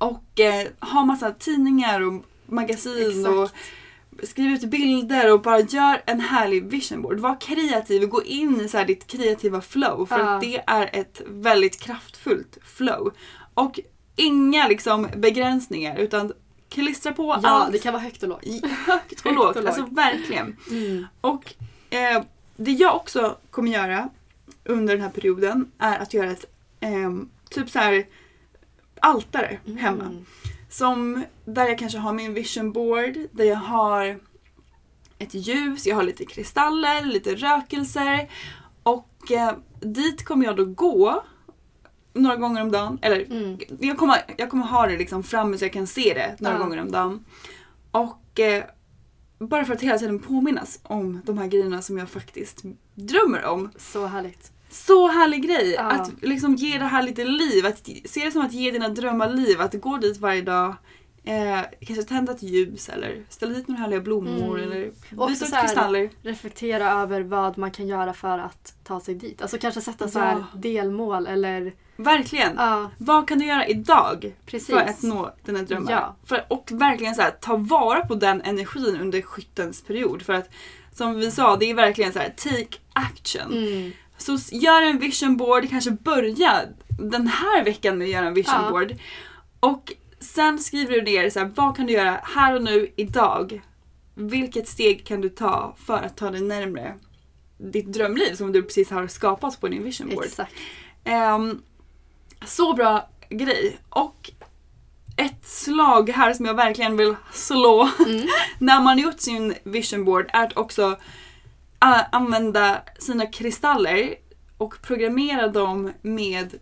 Och 0.00 0.40
eh, 0.40 0.68
ha 0.80 1.04
massa 1.04 1.32
tidningar 1.32 2.00
och 2.00 2.24
magasin 2.46 3.08
Exakt. 3.20 3.28
och 3.28 3.50
skriv 4.28 4.52
ut 4.52 4.64
bilder 4.64 5.32
och 5.32 5.40
bara 5.42 5.60
gör 5.60 6.02
en 6.06 6.20
härlig 6.20 6.64
vision 6.64 7.02
board. 7.02 7.20
Var 7.20 7.40
kreativ 7.40 8.02
och 8.02 8.10
gå 8.10 8.22
in 8.22 8.60
i 8.60 8.68
så 8.68 8.78
här 8.78 8.84
ditt 8.84 9.06
kreativa 9.06 9.60
flow 9.60 10.06
för 10.06 10.18
Ja. 10.18 10.24
att 10.34 10.40
det 10.40 10.62
är 10.66 10.90
ett 10.92 11.22
väldigt 11.26 11.80
kraftfullt 11.80 12.58
flow. 12.64 13.12
Och 13.54 13.80
inga 14.16 14.68
liksom 14.68 15.08
begränsningar 15.16 15.96
utan 15.98 16.32
klistra 16.68 17.12
på 17.12 17.38
Ja, 17.42 17.48
allt 17.48 17.72
det 17.72 17.78
kan 17.78 17.92
vara 17.92 18.02
högt 18.02 18.22
och 18.22 18.28
lågt. 18.28 18.44
högt 18.86 19.26
och 19.26 19.32
lågt. 19.34 19.56
Alltså 19.56 19.86
verkligen. 19.90 20.56
Mm. 20.70 21.06
Och 21.20 21.54
eh, 21.90 22.22
det 22.56 22.72
jag 22.72 22.96
också 22.96 23.36
kommer 23.50 23.72
göra 23.72 24.08
under 24.64 24.94
den 24.94 25.02
här 25.02 25.10
perioden 25.10 25.70
är 25.78 25.98
att 25.98 26.14
göra 26.14 26.30
ett 26.30 26.44
eh, 26.80 27.10
typ 27.50 27.70
så 27.70 27.78
här 27.78 28.06
altare 29.02 29.58
hemma. 29.78 30.04
Mm. 30.04 30.24
Som, 30.68 31.24
där 31.44 31.68
jag 31.68 31.78
kanske 31.78 31.98
har 31.98 32.12
min 32.12 32.34
vision 32.34 32.72
board, 32.72 33.18
där 33.32 33.44
jag 33.44 33.56
har 33.56 34.18
ett 35.18 35.34
ljus, 35.34 35.86
jag 35.86 35.96
har 35.96 36.02
lite 36.02 36.24
kristaller, 36.26 37.04
lite 37.04 37.34
rökelser. 37.34 38.30
Och 38.82 39.32
eh, 39.32 39.52
dit 39.80 40.24
kommer 40.24 40.46
jag 40.46 40.56
då 40.56 40.64
gå 40.64 41.24
några 42.14 42.36
gånger 42.36 42.62
om 42.62 42.70
dagen. 42.72 42.98
Eller 43.02 43.24
Mm. 43.24 43.58
jag, 43.80 43.98
kommer, 43.98 44.16
jag 44.36 44.50
kommer 44.50 44.66
ha 44.66 44.86
det 44.86 44.98
liksom 44.98 45.22
framme 45.22 45.58
så 45.58 45.64
jag 45.64 45.72
kan 45.72 45.86
se 45.86 46.14
det 46.14 46.36
några 46.40 46.56
Ja. 46.56 46.62
gånger 46.62 46.80
om 46.80 46.90
dagen. 46.92 47.24
Och 47.90 48.40
eh, 48.40 48.64
bara 49.38 49.64
för 49.64 49.74
att 49.74 49.80
hela 49.80 49.98
tiden 49.98 50.18
påminnas 50.18 50.80
om 50.82 51.20
de 51.24 51.38
här 51.38 51.46
grejerna 51.46 51.82
som 51.82 51.98
jag 51.98 52.08
faktiskt 52.08 52.62
drömmer 52.94 53.44
om. 53.44 53.70
Så 53.76 54.06
härligt. 54.06 54.52
Så 54.70 55.08
härlig 55.08 55.42
grej! 55.46 55.72
Ja. 55.72 55.82
Att 55.82 56.10
liksom 56.22 56.54
ge 56.54 56.78
det 56.78 56.84
här 56.84 57.02
lite 57.02 57.24
liv. 57.24 57.66
Att 57.66 57.86
se 58.04 58.24
det 58.24 58.30
som 58.30 58.42
att 58.42 58.52
ge 58.52 58.70
dina 58.70 58.88
drömmar 58.88 59.30
liv. 59.30 59.60
Att 59.60 59.74
gå 59.74 59.96
dit 59.96 60.18
varje 60.18 60.42
dag. 60.42 60.74
Eh, 61.24 61.60
kanske 61.80 62.02
tända 62.04 62.32
ett 62.32 62.42
ljus 62.42 62.88
eller 62.88 63.22
ställa 63.28 63.52
dit 63.54 63.68
några 63.68 63.80
härliga 63.82 64.00
blommor 64.00 64.58
Mm. 64.58 64.72
eller 64.72 64.90
byta 65.10 65.46
ut 65.46 65.60
kristaller. 65.62 66.10
Reflektera 66.22 66.90
över 66.90 67.20
vad 67.20 67.58
man 67.58 67.70
kan 67.70 67.86
göra 67.88 68.12
för 68.12 68.38
att 68.38 68.74
ta 68.84 69.00
sig 69.00 69.14
dit. 69.14 69.42
Alltså 69.42 69.58
kanske 69.58 69.80
sätta 69.80 70.08
så 70.08 70.18
här 70.18 70.32
Ja. 70.52 70.58
delmål 70.58 71.26
eller... 71.26 71.72
Verkligen! 71.96 72.52
Ja, 72.56 72.90
Vad 72.98 73.28
kan 73.28 73.38
du 73.38 73.46
göra 73.46 73.66
idag 73.66 74.34
precis. 74.46 74.66
för 74.68 74.76
att 74.80 75.02
nå 75.02 75.34
dina 75.44 75.62
drömmar? 75.62 75.92
Ja. 75.92 76.16
För, 76.24 76.44
och 76.48 76.68
verkligen 76.72 77.14
så 77.14 77.22
här, 77.22 77.30
ta 77.30 77.56
vara 77.56 78.06
på 78.06 78.14
den 78.14 78.40
energin 78.42 78.98
under 79.00 79.22
skyttens 79.22 79.82
period. 79.84 80.22
För 80.22 80.32
att 80.32 80.48
som 80.92 81.14
vi 81.18 81.30
sa, 81.30 81.56
det 81.56 81.70
är 81.70 81.74
verkligen 81.74 82.12
så 82.12 82.18
här, 82.18 82.34
take 82.36 82.76
action. 82.92 83.52
Mm. 83.52 83.92
Så 84.20 84.38
gör 84.50 84.82
en 84.82 84.98
vision 84.98 85.36
board, 85.36 85.70
kanske 85.70 85.90
börja 85.90 86.62
den 86.88 87.26
här 87.26 87.64
veckan 87.64 87.98
med 87.98 88.04
att 88.04 88.10
göra 88.10 88.26
en 88.26 88.34
vision 88.34 88.54
Ja. 88.64 88.70
board. 88.70 88.94
Och 89.60 89.92
sen 90.20 90.58
skriver 90.58 90.92
du 90.92 91.02
ner 91.02 91.30
så 91.30 91.38
här, 91.38 91.50
vad 91.54 91.76
kan 91.76 91.86
du 91.86 91.92
göra 91.92 92.20
här 92.22 92.54
och 92.54 92.62
nu 92.62 92.92
idag? 92.96 93.60
Vilket 94.14 94.68
steg 94.68 95.06
kan 95.06 95.20
du 95.20 95.28
ta 95.28 95.76
för 95.86 95.96
att 96.02 96.16
ta 96.16 96.30
dig 96.30 96.40
närmre 96.40 96.94
ditt 97.58 97.92
drömliv 97.92 98.34
som 98.34 98.52
du 98.52 98.62
precis 98.62 98.90
har 98.90 99.06
skapat 99.06 99.60
på 99.60 99.68
din 99.68 99.82
vision 99.84 100.08
board? 100.08 100.24
Exakt. 100.24 100.52
Ehm, 101.04 101.62
så 102.44 102.74
bra 102.74 103.08
grej. 103.28 103.78
Och 103.88 104.30
ett 105.16 105.46
slag 105.48 106.10
här 106.10 106.32
som 106.32 106.46
jag 106.46 106.54
verkligen 106.54 106.96
vill 106.96 107.14
slå 107.32 107.90
när 108.58 108.80
man 108.82 108.98
gjort 108.98 109.20
sin 109.20 109.54
vision 109.64 110.04
board 110.04 110.30
är 110.32 110.44
att 110.44 110.56
också 110.56 110.96
använda 112.12 112.82
sina 112.98 113.26
kristaller 113.26 114.14
och 114.58 114.82
programmera 114.82 115.48
dem 115.48 115.92
med 116.02 116.54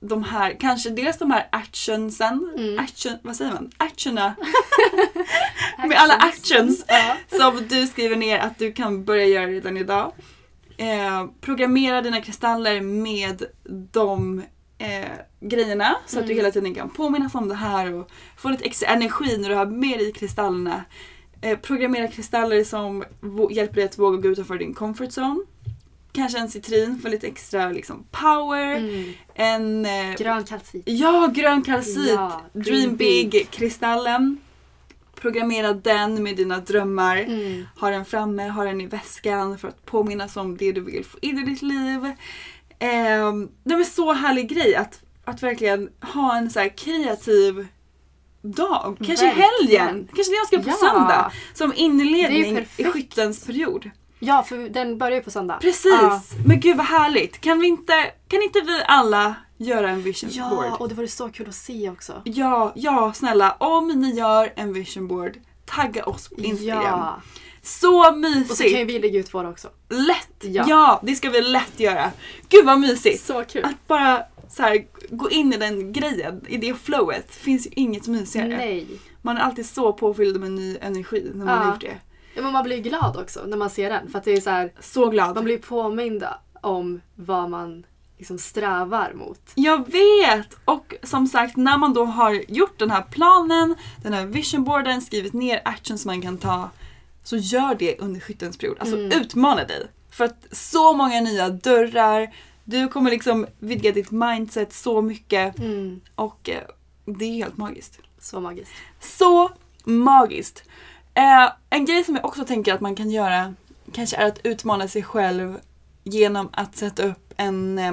de 0.00 0.24
här, 0.24 0.56
kanske 0.60 0.90
dels 0.90 1.18
de 1.18 1.30
här 1.30 1.48
actionsen, 1.52 2.52
Mm. 2.58 2.78
action, 2.78 3.12
vad 3.22 3.36
säger 3.36 3.52
man? 3.52 3.70
Actiona. 3.76 4.34
med 5.88 5.96
alla 5.98 6.14
actions 6.14 6.84
Ja. 6.88 7.16
som 7.38 7.68
du 7.68 7.86
skriver 7.86 8.16
ner 8.16 8.38
att 8.38 8.58
du 8.58 8.72
kan 8.72 9.04
börja 9.04 9.26
göra 9.26 9.46
redan 9.46 9.76
idag. 9.76 10.12
Eh, 10.76 11.26
programmera 11.40 12.02
dina 12.02 12.20
kristaller 12.20 12.80
med 12.80 13.42
de 13.92 14.42
eh, 14.78 15.08
grejerna 15.40 15.96
så 16.06 16.18
att 16.20 16.26
du 16.26 16.34
hela 16.34 16.50
tiden 16.50 16.74
kan 16.74 16.90
påminnas 16.90 17.34
om 17.34 17.48
det 17.48 17.54
här 17.54 17.92
och 17.94 18.10
få 18.36 18.48
lite 18.48 18.64
extra 18.64 18.88
energi 18.88 19.38
när 19.38 19.48
du 19.48 19.54
har 19.54 19.66
med 19.66 19.98
dig 19.98 20.12
kristallerna. 20.12 20.84
Eh, 21.44 21.58
programmera 21.58 22.08
kristaller 22.08 22.64
som 22.64 23.04
hjälper 23.50 23.74
dig 23.74 23.84
att 23.84 23.98
våga 23.98 24.16
gå 24.16 24.28
utanför 24.28 24.58
din 24.58 24.74
comfort 24.74 25.08
zone. 25.18 25.40
Kanske 26.12 26.38
en 26.38 26.48
citrin 26.48 26.98
för 27.02 27.10
lite 27.10 27.26
extra 27.26 27.68
liksom, 27.68 28.04
power. 28.10 28.76
Mm. 28.76 29.12
En 29.34 29.86
eh, 29.86 30.16
Grön 30.18 30.44
kalcit. 30.44 30.82
Ja, 30.86 31.30
grön 31.34 31.62
kalcit! 31.62 32.08
Ja, 32.08 32.42
Dream 32.52 32.64
dream 32.64 32.96
big, 32.96 33.30
big. 33.30 33.50
kristallen. 33.50 34.38
Programmera 35.14 35.72
den 35.72 36.22
med 36.22 36.36
dina 36.36 36.60
drömmar. 36.60 37.16
Mm. 37.16 37.66
Ha 37.80 37.90
den 37.90 38.04
framme, 38.04 38.48
ha 38.48 38.64
den 38.64 38.80
i 38.80 38.86
väskan 38.86 39.58
för 39.58 39.68
att 39.68 39.86
påminnas 39.86 40.36
om 40.36 40.56
det 40.56 40.72
du 40.72 40.80
vill 40.80 41.04
få 41.04 41.18
in 41.22 41.38
i 41.38 41.42
ditt 41.42 41.62
liv. 41.62 42.04
Eh, 42.78 43.32
det 43.64 43.74
är 43.74 43.84
så 43.84 44.12
härlig 44.12 44.48
grej 44.48 44.74
att, 44.74 45.00
att 45.24 45.42
verkligen 45.42 45.90
ha 46.00 46.36
en 46.36 46.50
så 46.50 46.60
här 46.60 46.68
kreativ 46.68 47.66
dag. 48.42 48.96
Kanske 49.06 49.24
i 49.24 49.28
Verkligen. 49.28 49.50
helgen. 49.86 50.08
Kanske 50.14 50.32
det 50.32 50.36
jag 50.36 50.46
ska 50.46 50.58
på 50.58 50.68
Ja. 50.68 50.88
söndag. 50.88 51.32
Som 51.54 51.72
inledning 51.76 52.66
i 52.76 52.84
skyttens 52.84 53.44
period. 53.46 53.90
Ja, 54.18 54.42
för 54.42 54.68
den 54.68 54.98
börjar 54.98 55.16
ju 55.16 55.22
på 55.22 55.30
söndag. 55.30 55.58
Precis! 55.60 55.92
Ja. 56.02 56.22
Men 56.46 56.60
gud 56.60 56.76
vad 56.76 56.86
härligt. 56.86 57.40
Kan, 57.40 57.60
vi 57.60 57.66
inte, 57.66 57.92
kan 58.28 58.42
inte 58.42 58.60
vi 58.60 58.82
alla 58.86 59.34
göra 59.56 59.90
en 59.90 60.02
vision 60.02 60.30
board? 60.50 60.64
Ja, 60.66 60.76
och 60.76 60.88
det 60.88 60.94
var 60.94 61.02
ju 61.02 61.08
så 61.08 61.28
kul 61.28 61.48
att 61.48 61.54
se 61.54 61.90
också. 61.90 62.22
Ja, 62.24 62.72
ja 62.74 63.12
snälla. 63.12 63.56
Om 63.58 63.88
ni 63.88 64.14
gör 64.14 64.52
en 64.56 64.72
vision 64.72 65.08
board, 65.08 65.32
tagga 65.66 66.04
oss 66.04 66.28
på 66.28 66.40
Instagram. 66.40 66.82
Ja. 66.82 67.20
Så 67.62 67.98
Och 67.98 68.04
så 68.06 68.10
kan 68.12 68.20
mysigt! 68.20 68.78
ju 68.78 68.84
vi 68.84 68.98
lägga 68.98 69.18
ut 69.20 69.34
våra 69.34 69.48
också. 69.48 69.68
Lätt! 69.88 70.36
Ja. 70.40 70.64
Ja. 70.68 71.00
det 71.02 71.14
ska 71.14 71.30
vi 71.30 71.40
lätt 71.42 71.80
göra. 71.80 72.10
Gud 72.48 72.64
vad 72.66 72.80
mysigt! 72.80 73.24
Så 73.26 73.44
kul. 73.44 73.64
Att 73.64 73.86
bara 73.88 74.22
så 74.50 74.62
här, 74.62 74.84
gå 75.10 75.30
in 75.30 75.52
i 75.52 75.56
den 75.56 75.92
grejen, 75.92 76.40
i 76.48 76.56
det 76.56 76.74
flowet. 76.74 77.34
finns 77.34 77.66
ju 77.66 77.70
inget 77.76 78.06
mysigare. 78.08 78.48
Nej. 78.56 78.86
Man 79.22 79.36
är 79.36 79.40
alltid 79.40 79.66
så 79.66 79.92
påfylld 79.92 80.40
med 80.40 80.50
ny 80.50 80.78
energi 80.80 81.30
när 81.34 81.44
man 81.44 81.54
Ja. 81.54 81.60
har 81.62 81.72
gjort 81.72 81.80
det. 81.80 81.96
Ja, 82.34 82.42
men 82.42 82.52
man 82.52 82.64
blir 82.64 82.78
glad 82.78 83.16
också 83.16 83.44
när 83.46 83.56
man 83.56 83.70
ser 83.70 83.90
den. 83.90 84.10
För 84.10 84.18
att 84.18 84.24
det 84.24 84.32
är 84.32 84.40
så 84.40 84.50
här, 84.50 84.72
Så 84.80 85.08
glad. 85.08 85.34
man 85.34 85.44
blir 85.44 85.58
påminda 85.58 86.38
om 86.60 87.00
vad 87.14 87.50
man 87.50 87.86
liksom 88.18 88.38
strävar 88.38 89.12
mot. 89.14 89.40
Jag 89.54 89.90
vet! 89.92 90.56
Och 90.64 90.94
som 91.02 91.26
sagt, 91.26 91.56
när 91.56 91.78
man 91.78 91.92
då 91.94 92.04
har 92.04 92.32
gjort 92.48 92.78
den 92.78 92.90
här 92.90 93.02
planen, 93.02 93.74
den 94.02 94.12
här 94.12 94.26
visionboarden, 94.26 95.02
skrivit 95.02 95.32
ner 95.32 95.62
actions 95.64 96.06
man 96.06 96.22
kan 96.22 96.38
ta, 96.38 96.70
så 97.24 97.36
gör 97.36 97.74
det 97.74 97.98
under 97.98 98.20
skyttens 98.20 98.56
period. 98.58 98.76
Alltså 98.80 98.96
utmana 98.96 99.64
dig. 99.64 99.86
För 100.10 100.24
att 100.24 100.46
så 100.52 100.92
många 100.92 101.20
nya 101.20 101.48
dörrar, 101.48 102.34
du 102.64 102.88
kommer 102.88 103.10
liksom 103.10 103.46
vidga 103.58 103.92
ditt 103.92 104.10
mindset 104.10 104.72
så 104.72 105.02
mycket 105.02 105.58
Mm. 105.58 106.00
och 106.14 106.48
eh, 106.50 106.62
det 107.04 107.24
är 107.24 107.32
helt 107.34 107.56
magiskt. 107.56 107.98
Så 108.20 108.40
magiskt. 108.40 108.72
Så 109.00 109.50
magiskt! 109.84 110.62
Eh, 111.14 111.52
en 111.70 111.84
grej 111.84 112.04
som 112.04 112.14
jag 112.16 112.24
också 112.24 112.44
tänker 112.44 112.74
att 112.74 112.80
man 112.80 112.94
kan 112.94 113.10
göra 113.10 113.54
kanske 113.92 114.16
är 114.16 114.26
att 114.26 114.40
utmana 114.44 114.88
sig 114.88 115.02
själv 115.02 115.58
genom 116.04 116.48
att 116.52 116.76
sätta 116.76 117.02
upp 117.08 117.34
en 117.36 117.78
eh, 117.78 117.92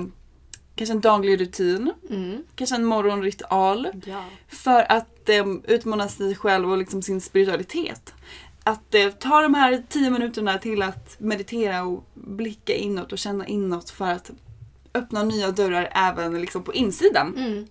kanske 0.75 0.93
en 0.93 1.01
daglig 1.01 1.41
rutin, 1.41 1.91
Mm. 2.09 2.43
kanske 2.55 2.75
en 2.75 2.85
morgonritual 2.85 3.87
Ja. 4.05 4.23
för 4.47 4.91
att 4.91 5.29
eh, 5.29 5.45
utmana 5.63 6.07
sig 6.07 6.35
själv 6.35 6.71
och 6.71 6.77
liksom 6.77 7.01
sin 7.01 7.21
spiritualitet. 7.21 8.13
Att 8.63 8.95
eh, 8.95 9.09
ta 9.09 9.41
de 9.41 9.53
här 9.53 9.83
tio 9.89 10.09
minuterna 10.09 10.57
till 10.57 10.81
att 10.81 11.19
meditera 11.19 11.83
och 11.83 12.03
blicka 12.13 12.73
inåt 12.75 13.11
och 13.11 13.17
känna 13.17 13.47
inåt 13.47 13.89
för 13.89 14.05
att 14.11 14.31
öppna 14.93 15.23
nya 15.23 15.51
dörrar 15.51 15.89
även 15.95 16.41
liksom 16.41 16.63
på 16.63 16.73
insidan. 16.73 17.33
Mm. 17.37 17.67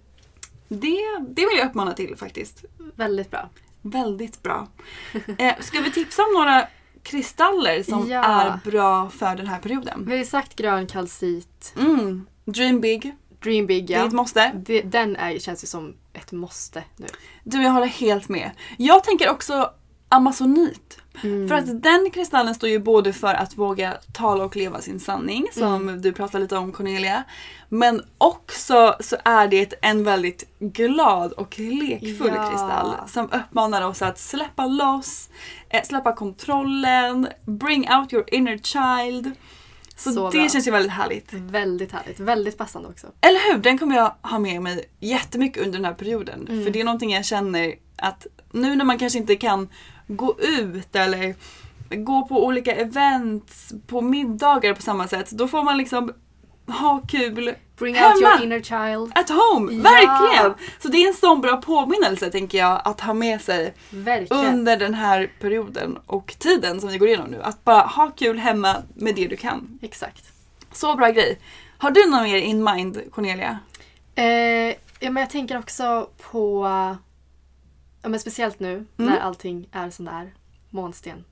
Det, 0.68 0.98
det 1.28 1.42
vill 1.46 1.58
jag 1.58 1.66
uppmana 1.68 1.92
till 1.92 2.16
faktiskt. 2.16 2.64
Väldigt 2.94 3.30
bra. 3.30 3.48
Väldigt 3.82 4.42
bra. 4.42 4.68
Eh, 5.38 5.54
ska 5.60 5.80
vi 5.80 5.90
tipsa 5.92 6.22
om 6.22 6.32
några 6.34 6.68
kristaller 7.02 7.82
som 7.82 8.10
Ja. 8.10 8.24
är 8.24 8.70
bra 8.70 9.10
för 9.10 9.36
den 9.36 9.46
här 9.46 9.58
perioden? 9.58 10.04
Vi 10.04 10.10
har 10.10 10.18
ju 10.18 10.24
sagt 10.24 10.56
grön 10.56 10.86
kalcit, 10.86 11.74
Mm. 11.78 12.26
Dream 12.44 12.80
big. 12.80 13.16
dream 13.42 13.66
big 13.66 13.86
Det 13.86 13.94
är 13.94 13.98
ja. 13.98 14.06
ett 14.06 14.12
måste. 14.12 14.52
Det, 14.54 14.82
den 14.82 15.16
är, 15.16 15.38
känns 15.38 15.64
ju 15.64 15.66
som 15.66 15.94
ett 16.12 16.32
måste 16.32 16.84
nu. 16.96 17.06
Du, 17.44 17.62
jag 17.62 17.70
håller 17.70 17.86
helt 17.86 18.28
med. 18.28 18.50
Jag 18.76 19.04
tänker 19.04 19.30
också 19.30 19.70
amazonit. 20.08 20.98
Mm. 21.22 21.48
För 21.48 21.54
att 21.54 21.82
den 21.82 22.10
kristallen 22.12 22.54
står 22.54 22.68
ju 22.70 22.78
både 22.78 23.12
för 23.12 23.34
att 23.34 23.58
våga 23.58 23.96
tala 24.12 24.44
och 24.44 24.56
leva 24.56 24.80
sin 24.80 25.00
sanning, 25.00 25.46
som 25.52 25.74
Mm. 25.88 26.02
du 26.02 26.12
pratade 26.12 26.42
lite 26.42 26.56
om 26.56 26.72
Cornelia. 26.72 27.24
Men 27.68 28.02
också 28.18 28.96
så 29.00 29.16
är 29.24 29.48
det 29.48 29.74
en 29.82 30.04
väldigt 30.04 30.44
glad 30.58 31.32
och 31.32 31.58
lekfull 31.58 32.32
Ja. 32.36 32.48
kristall 32.50 32.92
som 33.08 33.24
uppmanar 33.32 33.82
oss 33.82 34.02
att 34.02 34.18
släppa 34.18 34.66
loss, 34.66 35.28
eh, 35.68 35.82
släppa 35.84 36.12
kontrollen, 36.14 37.28
bring 37.44 37.88
out 37.92 38.12
your 38.12 38.34
inner 38.34 38.58
child. 38.58 39.32
Så, 39.96 40.12
Så 40.12 40.30
det 40.30 40.38
bra. 40.38 40.48
känns 40.48 40.66
ju 40.66 40.70
väldigt 40.70 40.92
härligt. 40.92 41.32
Väldigt 41.32 41.92
härligt. 41.92 42.20
Väldigt 42.20 42.58
passande 42.58 42.88
också. 42.88 43.06
Eller 43.20 43.52
hur? 43.52 43.58
Den 43.62 43.78
kommer 43.78 43.96
jag 43.96 44.14
ha 44.22 44.38
med 44.38 44.62
mig 44.62 44.84
jättemycket 45.00 45.62
under 45.62 45.78
den 45.78 45.84
här 45.84 45.94
perioden. 45.94 46.46
Mm. 46.48 46.64
För 46.64 46.70
det 46.70 46.80
är 46.80 46.84
någonting 46.84 47.12
jag 47.12 47.24
känner 47.24 47.74
att 47.96 48.26
nu 48.52 48.76
när 48.76 48.84
man 48.84 48.98
kanske 48.98 49.18
inte 49.18 49.36
kan 49.36 49.68
gå 50.08 50.36
ut 50.40 50.96
eller 50.96 51.34
gå 51.90 52.26
på 52.28 52.46
olika 52.46 52.72
events, 52.74 53.72
på 53.86 54.00
middagar 54.00 54.74
på 54.74 54.82
samma 54.82 55.08
sätt. 55.08 55.30
Då 55.30 55.48
får 55.48 55.62
man 55.62 55.76
liksom 55.78 56.12
ha 56.66 57.00
kul 57.08 57.54
Bring 57.78 57.94
hemma. 57.94 58.14
out 58.14 58.20
your 58.22 58.42
inner 58.42 58.60
child. 58.60 59.12
At 59.14 59.28
home, 59.30 59.72
Ja. 59.72 59.82
verkligen! 59.82 60.54
Så 60.82 60.88
det 60.88 60.96
är 61.04 61.08
en 61.08 61.14
sån 61.14 61.40
bra 61.40 61.56
påminnelse 61.56 62.30
tänker 62.30 62.58
jag 62.58 62.80
att 62.84 63.00
ha 63.00 63.14
med 63.14 63.40
sig 63.40 63.74
Verkligen. 63.90 64.44
under 64.54 64.76
den 64.76 64.94
här 64.94 65.30
perioden 65.40 65.98
och 66.06 66.34
tiden 66.38 66.80
som 66.80 66.90
vi 66.90 66.98
går 66.98 67.08
igenom 67.08 67.30
nu. 67.30 67.42
Att 67.42 67.64
bara 67.64 67.80
ha 67.80 68.10
kul 68.10 68.38
hemma 68.38 68.76
med 68.94 69.14
det 69.14 69.26
du 69.28 69.36
kan. 69.36 69.78
Exakt. 69.82 70.24
Så 70.72 70.96
bra 70.96 71.08
grej. 71.10 71.38
Har 71.78 71.90
du 71.90 72.10
något 72.10 72.22
mer 72.22 72.36
in 72.36 72.64
mind 72.64 73.00
Cornelia? 73.12 73.58
Eh, 74.14 74.24
ja, 75.00 75.10
men 75.10 75.16
jag 75.16 75.30
tänker 75.30 75.58
också 75.58 76.08
på, 76.30 76.66
ja, 78.08 78.10
men 78.10 78.20
speciellt 78.20 78.60
nu 78.60 78.86
när 78.96 79.18
allting 79.18 79.68
är 79.72 79.90
som 79.90 80.04
det 80.04 80.10
är. 80.10 80.32
Månsten. 80.70 81.24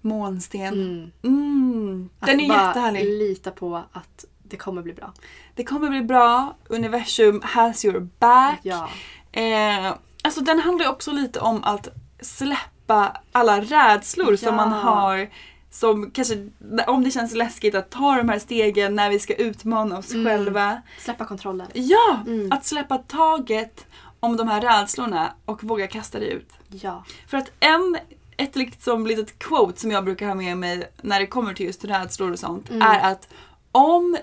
Månsten. 0.00 0.74
Mm. 0.74 1.10
Mm. 1.22 2.08
Den 2.20 2.40
är 2.40 2.48
bara 2.48 2.66
jättehärlig. 2.68 3.04
lita 3.04 3.50
på 3.50 3.76
att 3.92 4.24
det 4.42 4.56
kommer 4.56 4.82
bli 4.82 4.92
bra. 4.92 5.12
Det 5.54 5.64
kommer 5.64 5.88
bli 5.88 6.02
bra. 6.02 6.56
Universum 6.68 7.40
has 7.44 7.84
your 7.84 8.08
back. 8.18 8.58
Ja. 8.62 8.88
Eh, 9.32 9.94
alltså 10.22 10.40
den 10.40 10.58
handlar 10.60 10.88
också 10.88 11.12
lite 11.12 11.40
om 11.40 11.64
att 11.64 11.88
släppa 12.20 13.16
alla 13.32 13.60
rädslor 13.60 14.36
som 14.36 14.48
Ja. 14.48 14.52
man 14.56 14.72
har. 14.72 15.28
Som 15.70 16.10
kanske, 16.10 16.48
om 16.86 17.04
det 17.04 17.10
känns 17.10 17.34
läskigt 17.34 17.74
att 17.74 17.90
ta 17.90 18.16
de 18.16 18.28
här 18.28 18.38
stegen 18.38 18.94
när 18.94 19.10
vi 19.10 19.18
ska 19.18 19.34
utmana 19.34 19.98
oss 19.98 20.12
Mm. 20.14 20.26
själva. 20.26 20.82
Släppa 20.98 21.24
kontrollen. 21.24 21.66
Ja! 21.74 22.18
Mm. 22.26 22.52
Att 22.52 22.64
släppa 22.64 22.98
taget 22.98 23.86
om 24.24 24.36
de 24.36 24.48
här 24.48 24.60
rädslorna 24.60 25.34
och 25.44 25.64
våga 25.64 25.86
kasta 25.86 26.18
det 26.18 26.26
ut. 26.26 26.48
Ja. 26.68 27.04
För 27.28 27.36
att 27.36 27.50
en, 27.60 27.96
ett 28.36 28.56
liksom 28.56 29.06
litet 29.06 29.38
quote 29.38 29.80
som 29.80 29.90
jag 29.90 30.04
brukar 30.04 30.26
ha 30.26 30.34
med 30.34 30.58
mig 30.58 30.90
när 31.02 31.20
det 31.20 31.26
kommer 31.26 31.54
till 31.54 31.66
just 31.66 31.84
rädslor 31.84 32.32
och 32.32 32.38
sånt 32.38 32.70
Mm. 32.70 32.82
är 32.82 33.00
att 33.12 33.28
om, 33.72 34.16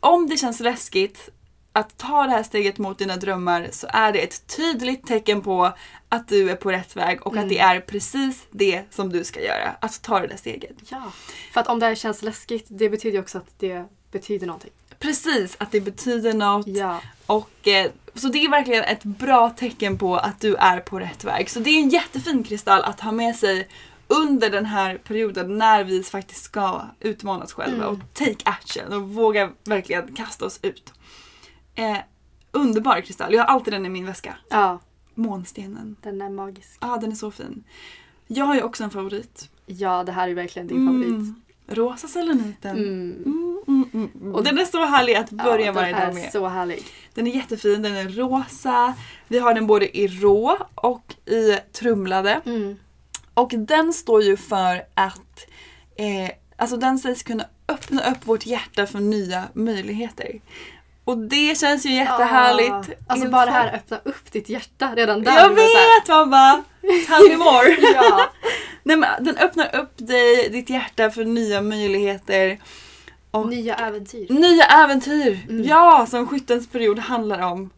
om 0.00 0.26
det 0.28 0.36
känns 0.36 0.60
läskigt 0.60 1.28
att 1.72 1.96
ta 1.98 2.22
det 2.22 2.30
här 2.30 2.42
steget 2.42 2.78
mot 2.78 2.98
dina 2.98 3.16
drömmar 3.16 3.68
så 3.72 3.86
är 3.90 4.12
det 4.12 4.18
ett 4.18 4.56
tydligt 4.56 5.06
tecken 5.06 5.42
på 5.42 5.72
att 6.08 6.28
du 6.28 6.50
är 6.50 6.56
på 6.56 6.72
rätt 6.72 6.96
väg 6.96 7.26
och 7.26 7.36
att 7.36 7.48
det 7.48 7.58
Mm. 7.58 7.76
är 7.76 7.80
precis 7.80 8.46
det 8.50 8.82
som 8.90 9.10
du 9.12 9.24
ska 9.24 9.40
göra. 9.40 9.76
Att 9.80 10.02
ta 10.02 10.20
det 10.20 10.26
där 10.26 10.36
steget. 10.36 10.76
ja. 10.90 11.02
För 11.52 11.60
att 11.60 11.66
om 11.68 11.78
det 11.78 11.86
här 11.86 11.94
känns 11.94 12.22
läskigt, 12.22 12.66
det 12.68 12.88
betyder 12.88 13.14
ju 13.16 13.20
också 13.22 13.38
att 13.38 13.58
det 13.58 13.84
betyder 14.10 14.46
någonting. 14.46 14.70
Precis, 14.98 15.56
att 15.60 15.72
det 15.72 15.80
betyder 15.80 16.34
något. 16.34 16.66
Ja. 16.66 17.00
Och, 17.26 17.68
eh, 17.68 17.90
så 18.14 18.28
det 18.28 18.38
är 18.44 18.50
verkligen 18.50 18.84
ett 18.84 19.04
bra 19.04 19.50
tecken 19.50 19.98
på 19.98 20.16
att 20.16 20.40
du 20.40 20.54
är 20.54 20.80
på 20.80 21.00
rätt 21.00 21.24
väg. 21.24 21.50
Så 21.50 21.60
det 21.60 21.70
är 21.70 21.82
en 21.82 21.88
jättefin 21.88 22.42
kristall 22.44 22.82
att 22.82 23.00
ha 23.00 23.12
med 23.12 23.36
sig 23.36 23.68
under 24.08 24.50
den 24.50 24.66
här 24.66 24.98
perioden 24.98 25.58
när 25.58 25.84
vi 25.84 26.02
faktiskt 26.02 26.44
ska 26.44 26.82
utmana 27.00 27.44
oss 27.44 27.52
själva 27.52 27.84
Mm. 27.84 27.88
och 27.88 28.14
take 28.14 28.36
action 28.44 28.92
och 28.92 29.08
våga 29.08 29.50
verkligen 29.64 30.14
kasta 30.14 30.44
oss 30.44 30.58
ut. 30.62 30.92
Eh, 31.74 31.96
underbar 32.52 33.00
kristall, 33.00 33.34
jag 33.34 33.44
har 33.44 33.46
alltid 33.54 33.72
den 33.72 33.86
i 33.86 33.88
min 33.88 34.06
väska. 34.06 34.36
Ja. 34.50 34.78
Månstenen. 35.14 35.96
Den 36.02 36.20
är 36.22 36.30
magisk. 36.30 36.78
Ja, 36.80 36.92
ah, 36.94 36.96
den 36.96 37.12
är 37.12 37.16
så 37.16 37.30
fin. 37.30 37.64
Jag 38.26 38.44
har 38.44 38.54
ju 38.54 38.62
också 38.62 38.84
en 38.84 38.90
favorit. 38.90 39.48
Ja, 39.66 40.04
det 40.04 40.12
här 40.12 40.28
är 40.28 40.34
verkligen 40.34 40.68
din 40.68 40.86
favorit. 40.86 41.34
Rosa 41.68 42.08
seleniten. 42.08 42.76
Mm. 42.76 43.22
Mm, 43.26 43.62
mm, 43.68 43.90
mm, 43.94 44.10
mm. 44.20 44.34
Och- 44.34 44.44
Den 44.44 44.58
är 44.58 44.64
så 44.64 44.84
härlig 44.84 45.14
att 45.14 45.30
börja 45.30 45.66
ja, 45.66 45.72
varje 45.72 45.92
den 45.92 46.00
dag 46.00 46.10
är 46.10 46.14
med. 46.14 46.32
så 46.32 46.46
härlig. 46.48 46.82
Den 47.14 47.26
är 47.26 47.30
jättefin, 47.30 47.82
den 47.82 47.96
är 47.96 48.08
rosa. 48.08 48.94
Vi 49.28 49.38
har 49.38 49.54
den 49.54 49.66
både 49.66 49.98
i 49.98 50.08
rå 50.08 50.58
och 50.74 51.14
i 51.26 51.58
trumlade. 51.72 52.40
Mm. 52.46 52.76
Och 53.34 53.50
den 53.56 53.92
står 53.92 54.22
ju 54.22 54.36
för 54.36 54.82
att 54.94 55.46
eh, 55.96 56.30
alltså 56.56 56.76
den 56.76 56.98
sägs 56.98 57.22
kunna 57.22 57.44
öppna 57.68 58.10
upp 58.10 58.26
vårt 58.26 58.46
hjärta 58.46 58.86
för 58.86 59.00
nya 59.00 59.44
möjligheter. 59.52 60.40
Och 61.08 61.18
det 61.18 61.58
känns 61.58 61.86
ju 61.86 61.92
jättehärligt. 61.92 62.70
Ah, 62.70 62.76
alltså 62.76 63.26
inför- 63.26 63.28
bara 63.28 63.44
det 63.46 63.50
här 63.52 63.74
öppna 63.74 63.98
upp 64.04 64.32
ditt 64.32 64.48
hjärta 64.48 64.92
redan 64.96 65.22
där. 65.22 65.36
Jag 65.36 65.48
vet! 65.48 66.08
Man 66.08 66.30
bara, 66.30 66.62
tell 67.06 67.28
me 67.28 67.36
more. 67.36 67.76
Ja. 67.94 68.30
Nej, 68.82 68.96
men 68.96 69.24
den 69.24 69.36
öppnar 69.36 69.76
upp 69.76 69.92
dig, 69.96 70.48
ditt 70.50 70.70
hjärta 70.70 71.10
för 71.10 71.24
nya 71.24 71.62
möjligheter. 71.62 72.58
Och 73.30 73.48
Nya 73.48 73.74
äventyr. 73.74 74.26
Nya 74.32 74.64
äventyr! 74.64 75.40
Mm. 75.48 75.64
Ja, 75.64 76.06
som 76.10 76.26
skyttens 76.26 76.68
period 76.68 76.98
handlar 76.98 77.40
om. 77.52 77.70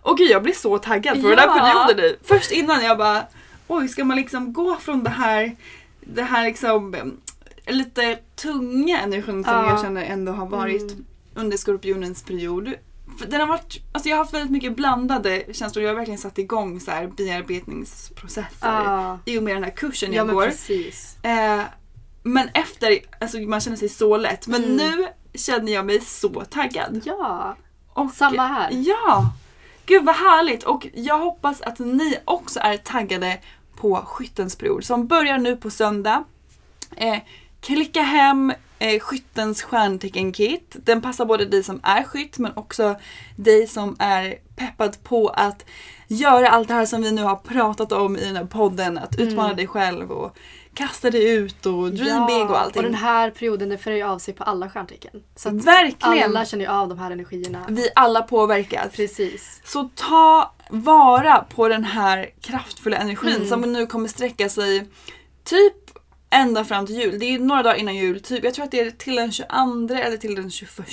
Och 0.00 0.18
gud 0.18 0.30
jag 0.30 0.42
blir 0.42 0.52
så 0.54 0.78
taggad 0.78 1.22
på 1.22 1.28
den 1.28 1.38
här 1.38 1.46
Ja. 1.46 1.58
perioden 1.58 1.96
nu. 1.96 2.16
Först 2.24 2.50
innan 2.52 2.84
jag 2.84 2.98
bara, 2.98 3.22
oj 3.68 3.88
ska 3.88 4.04
man 4.04 4.16
liksom 4.16 4.52
gå 4.52 4.76
från 4.76 5.02
det 5.04 5.10
här, 5.10 5.56
det 6.00 6.22
här 6.22 6.44
liksom 6.44 6.94
em, 6.94 7.20
lite 7.66 8.18
tunga 8.36 9.00
energin 9.00 9.44
som 9.44 9.52
Ja. 9.54 9.70
jag 9.70 9.80
känner 9.80 10.04
ändå 10.04 10.32
har 10.32 10.46
varit 10.46 10.92
Mm. 10.92 11.04
Under 11.34 11.56
skorpionens 11.56 12.22
period. 12.22 12.74
För 13.18 13.26
den 13.26 13.40
har 13.40 13.46
varit, 13.46 13.78
alltså 13.92 14.08
jag 14.08 14.16
har 14.16 14.24
haft 14.24 14.34
väldigt 14.34 14.50
mycket 14.50 14.76
blandade 14.76 15.42
känslor. 15.52 15.84
Jag 15.84 15.90
har 15.90 15.96
verkligen 15.96 16.18
satt 16.18 16.38
igång 16.38 16.80
så 16.80 16.90
här 16.90 17.06
bearbetningsprocesser 17.06 18.48
Ja. 18.84 19.18
i 19.24 19.38
och 19.38 19.42
med 19.42 19.56
den 19.56 19.64
här 19.64 19.70
kursen 19.70 20.10
Ja 20.12 20.16
jag 20.16 20.26
men 20.26 20.34
går. 20.36 20.44
precis. 20.46 21.16
Eh, 21.22 21.60
men 22.22 22.48
efter, 22.54 22.98
alltså 23.20 23.38
man 23.38 23.60
känner 23.60 23.76
sig 23.76 23.88
så 23.88 24.16
lätt. 24.16 24.46
Men 24.46 24.64
Mm. 24.64 24.76
nu 24.76 25.08
känner 25.34 25.72
jag 25.72 25.86
mig 25.86 26.00
så 26.00 26.44
taggad. 26.50 27.00
Ja. 27.04 27.56
Och, 27.92 28.10
Samma 28.10 28.46
här. 28.46 28.68
Ja! 28.72 29.32
Gud 29.86 30.04
vad 30.04 30.14
härligt! 30.14 30.62
Och 30.62 30.86
jag 30.94 31.18
hoppas 31.18 31.60
att 31.60 31.78
ni 31.78 32.16
också 32.24 32.60
är 32.60 32.76
taggade 32.76 33.38
på 33.76 33.96
skyttens 33.96 34.56
period 34.56 34.84
som 34.84 35.06
börjar 35.06 35.38
nu 35.38 35.56
på 35.56 35.70
söndag. 35.70 36.24
Eh, 36.96 37.18
klicka 37.62 38.02
hem 38.02 38.52
eh, 38.78 39.00
skyttens 39.00 39.62
stjärntecken-kit. 39.62 40.76
Den 40.84 41.02
passar 41.02 41.24
både 41.24 41.44
dig 41.44 41.62
som 41.62 41.80
är 41.82 42.02
skytt 42.02 42.38
men 42.38 42.52
också 42.56 42.94
dig 43.36 43.66
som 43.66 43.96
är 43.98 44.34
peppad 44.56 45.02
på 45.04 45.28
att 45.28 45.64
göra 46.08 46.48
allt 46.48 46.68
det 46.68 46.74
här 46.74 46.86
som 46.86 47.02
vi 47.02 47.12
nu 47.12 47.22
har 47.22 47.36
pratat 47.36 47.92
om 47.92 48.16
i 48.16 48.24
den 48.24 48.36
här 48.36 48.44
podden. 48.44 48.98
Att 48.98 49.18
utmana 49.18 49.44
Mm. 49.48 49.56
dig 49.56 49.66
själv 49.66 50.10
och 50.12 50.36
kasta 50.74 51.10
dig 51.10 51.30
ut 51.34 51.66
och 51.66 51.90
dream 51.92 52.26
big 52.26 52.50
och 52.50 52.60
allting. 52.60 52.78
Och 52.78 52.82
den 52.84 52.94
här 52.94 53.30
perioden 53.30 53.68
den 53.68 53.78
följer 53.78 53.98
ju 53.98 54.04
av 54.12 54.18
sig 54.18 54.34
på 54.34 54.44
alla 54.44 54.70
stjärntecken. 54.70 55.22
Så 55.36 55.50
Verkligen! 55.50 56.24
alla 56.30 56.44
känner 56.44 56.64
ju 56.64 56.70
av 56.70 56.88
de 56.88 56.98
här 56.98 57.10
energierna. 57.10 57.66
Vi 57.68 57.88
alla 57.94 58.22
påverkas. 58.22 58.92
Precis. 58.92 59.60
Så 59.64 59.90
ta 59.94 60.54
vara 60.70 61.44
på 61.54 61.68
den 61.68 61.84
här 61.84 62.30
kraftfulla 62.40 62.96
energin 62.96 63.36
Mm. 63.36 63.48
som 63.48 63.60
nu 63.60 63.86
kommer 63.86 64.08
sträcka 64.08 64.48
sig 64.48 64.86
typ 65.44 65.81
ända 66.32 66.64
fram 66.64 66.86
till 66.86 66.96
jul. 66.96 67.18
Det 67.18 67.24
är 67.34 67.38
några 67.38 67.62
dagar 67.62 67.76
innan 67.76 67.96
jul. 67.96 68.20
Typ, 68.20 68.44
jag 68.44 68.54
tror 68.54 68.64
att 68.64 68.70
det 68.70 68.80
är 68.80 68.90
till 68.90 69.14
den 69.16 69.32
22 69.32 69.48
eller 69.94 70.16
till 70.16 70.34
den 70.34 70.50
21. 70.50 70.86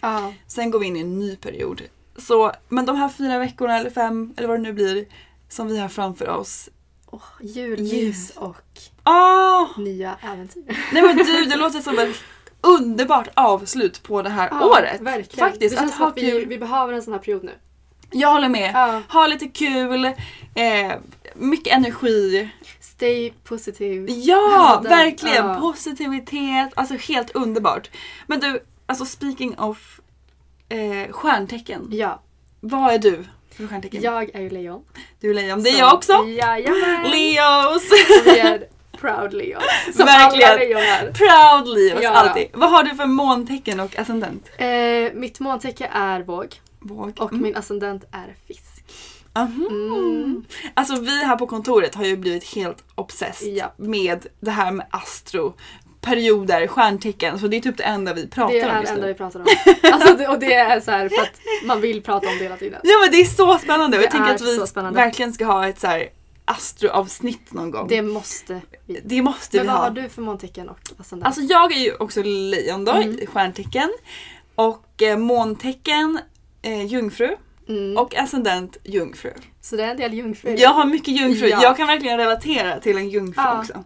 Ja. 0.00 0.32
Sen 0.46 0.70
går 0.70 0.78
vi 0.78 0.86
in 0.86 0.96
i 0.96 1.00
en 1.00 1.18
ny 1.18 1.36
period. 1.36 1.82
Så, 2.16 2.52
men 2.68 2.86
de 2.86 2.96
här 2.96 3.08
fyra 3.08 3.38
veckorna 3.38 3.78
eller 3.78 3.90
fem 3.90 4.34
eller 4.36 4.48
vad 4.48 4.58
det 4.58 4.62
nu 4.62 4.72
blir 4.72 5.04
som 5.48 5.68
vi 5.68 5.78
har 5.78 5.88
framför 5.88 6.28
oss. 6.28 6.68
Oh, 7.06 7.22
jullys 7.42 8.30
och 8.36 8.56
Ah! 9.02 9.66
nya 9.76 10.16
äventyr. 10.32 10.62
Nej 10.92 11.02
men 11.02 11.16
du, 11.16 11.44
det 11.44 11.56
låter 11.56 11.80
som 11.80 11.98
ett 11.98 12.16
underbart 12.60 13.28
avslut 13.34 14.02
på 14.02 14.22
det 14.22 14.30
här 14.30 14.48
Ja, 14.50 14.66
året. 14.66 15.00
Verkligen. 15.00 15.48
Faktiskt, 15.50 15.74
det 15.74 15.80
känns 15.80 15.92
att 15.92 15.96
som 15.98 16.06
att 16.06 16.18
vi, 16.18 16.44
vi 16.44 16.58
behöver 16.58 16.92
en 16.92 17.02
sån 17.02 17.12
här 17.12 17.20
period 17.20 17.44
nu. 17.44 17.52
Jag 18.10 18.32
håller 18.32 18.48
med. 18.48 18.70
Ja. 18.74 19.02
Ha 19.08 19.26
lite 19.26 19.48
kul, 19.48 20.04
eh, 20.04 20.92
mycket 21.34 21.74
energi. 21.76 22.48
Stay 22.98 23.32
positive. 23.44 24.12
Ja, 24.12 24.78
den- 24.82 24.90
verkligen! 24.90 25.46
ja. 25.46 25.54
Positivitet, 25.60 26.72
alltså 26.76 26.94
helt 26.94 27.30
underbart. 27.30 27.90
Men 28.26 28.40
du, 28.40 28.60
alltså 28.86 29.04
speaking 29.04 29.58
of 29.58 30.00
eh, 30.68 31.12
stjärntecken. 31.12 31.88
Ja, 31.90 32.22
Vad 32.60 32.94
är 32.94 32.98
du 32.98 33.24
för 33.56 33.66
stjärntecken? 33.66 34.02
jag 34.02 34.34
är 34.34 34.40
ju 34.40 34.50
lejon. 34.50 34.82
Du 35.20 35.30
är 35.30 35.34
lejon, 35.34 35.62
det 35.62 35.70
är 35.70 35.78
jag 35.78 35.94
också! 35.94 36.12
Jajamän! 36.12 37.02
Leos! 37.10 37.82
Vi 38.24 38.38
är 38.38 38.66
proud 39.00 39.32
leon. 39.34 39.62
Som 39.96 40.06
Verkligen. 40.06 40.48
alla 40.50 40.58
lejon 40.58 40.80
är. 40.80 41.12
Proud 41.12 41.78
Leos, 41.78 42.00
Ja. 42.02 42.10
alltid. 42.10 42.46
Vad 42.52 42.70
har 42.70 42.82
du 42.84 42.94
för 42.94 43.06
måntecken 43.06 43.80
och 43.80 43.98
ascendent? 43.98 44.48
Eh, 44.56 44.68
mitt 45.14 45.40
måntecken 45.40 45.88
är 45.92 46.20
våg. 46.20 46.60
Våg. 46.80 47.12
Och 47.20 47.32
Mm. 47.32 47.42
min 47.42 47.56
ascendent 47.56 48.04
är 48.12 48.34
fisk. 48.46 48.64
Mm. 49.40 50.44
Alltså 50.74 51.00
vi 51.00 51.24
här 51.24 51.36
på 51.36 51.46
kontoret 51.46 51.94
har 51.94 52.04
ju 52.04 52.16
blivit 52.16 52.44
helt 52.54 52.84
obsessed 52.94 53.56
Ja. 53.56 53.72
med 53.76 54.26
det 54.40 54.50
här 54.50 54.72
med 54.72 54.86
astro, 54.90 55.54
perioder, 56.00 56.66
stjärntecken. 56.66 57.38
Så 57.38 57.48
det 57.48 57.56
är 57.56 57.60
typ 57.60 57.76
det 57.76 57.82
enda 57.84 58.14
vi 58.14 58.26
pratar 58.28 58.54
Det 58.54 58.60
är 58.60 58.76
om 58.78 58.84
det 58.84 58.90
enda 58.90 59.06
vi 59.06 59.14
pratar 59.14 59.40
om. 59.40 59.46
Alltså, 59.92 60.14
det, 60.16 60.28
och 60.28 60.38
det 60.38 60.54
är 60.54 60.80
så 60.80 60.90
här 60.90 61.08
för 61.08 61.22
att 61.22 61.40
man 61.64 61.80
vill 61.80 62.02
prata 62.02 62.28
om 62.28 62.38
det 62.38 62.42
hela 62.44 62.56
tiden. 62.56 62.80
Ja 62.84 62.94
men 63.02 63.10
det 63.10 63.16
är 63.20 63.24
så 63.24 63.58
spännande 63.58 63.96
och 63.96 64.02
jag 64.02 64.10
tänker 64.10 64.34
att 64.34 64.40
vi 64.40 64.58
verkligen 64.94 65.32
ska 65.32 65.44
ha 65.44 65.68
ett 65.68 65.80
så 65.80 65.86
här 65.86 66.08
astroavsnitt 66.44 67.52
någon 67.52 67.70
gång. 67.70 67.88
Det 67.88 68.02
måste 68.02 68.60
vi. 68.86 69.00
Det 69.04 69.22
måste 69.22 69.56
Men 69.56 69.66
vi 69.66 69.68
vad 69.68 69.76
ha. 69.76 69.84
har 69.84 69.90
du 69.90 70.08
för 70.08 70.22
måntecken 70.22 70.68
och 70.68 70.78
ascendent? 70.98 71.26
Alltså 71.26 71.40
jag 71.42 71.72
är 71.72 71.78
ju 71.80 71.94
också 71.96 72.22
lejon 72.22 72.84
då, 72.84 72.92
Mm. 72.92 73.26
stjärntecken. 73.26 73.90
Och 74.54 75.02
eh, 75.02 75.18
måntecken 75.18 76.18
eh, 76.62 76.86
jungfru. 76.86 77.36
Mm. 77.68 77.96
Och 77.96 78.16
ascendent 78.16 78.76
jungfru. 78.84 79.32
Så 79.60 79.76
det 79.76 79.84
är 79.84 79.90
en 79.90 79.96
del 79.96 80.14
jungfrur. 80.14 80.56
Jag 80.58 80.70
har 80.70 80.84
mycket 80.84 81.20
jungfru. 81.20 81.48
Ja. 81.48 81.62
Jag 81.62 81.76
kan 81.76 81.86
verkligen 81.86 82.18
relatera 82.18 82.80
till 82.80 82.96
en 82.96 83.08
jungfru 83.10 83.42
Ja. 83.42 83.58
också. 83.60 83.84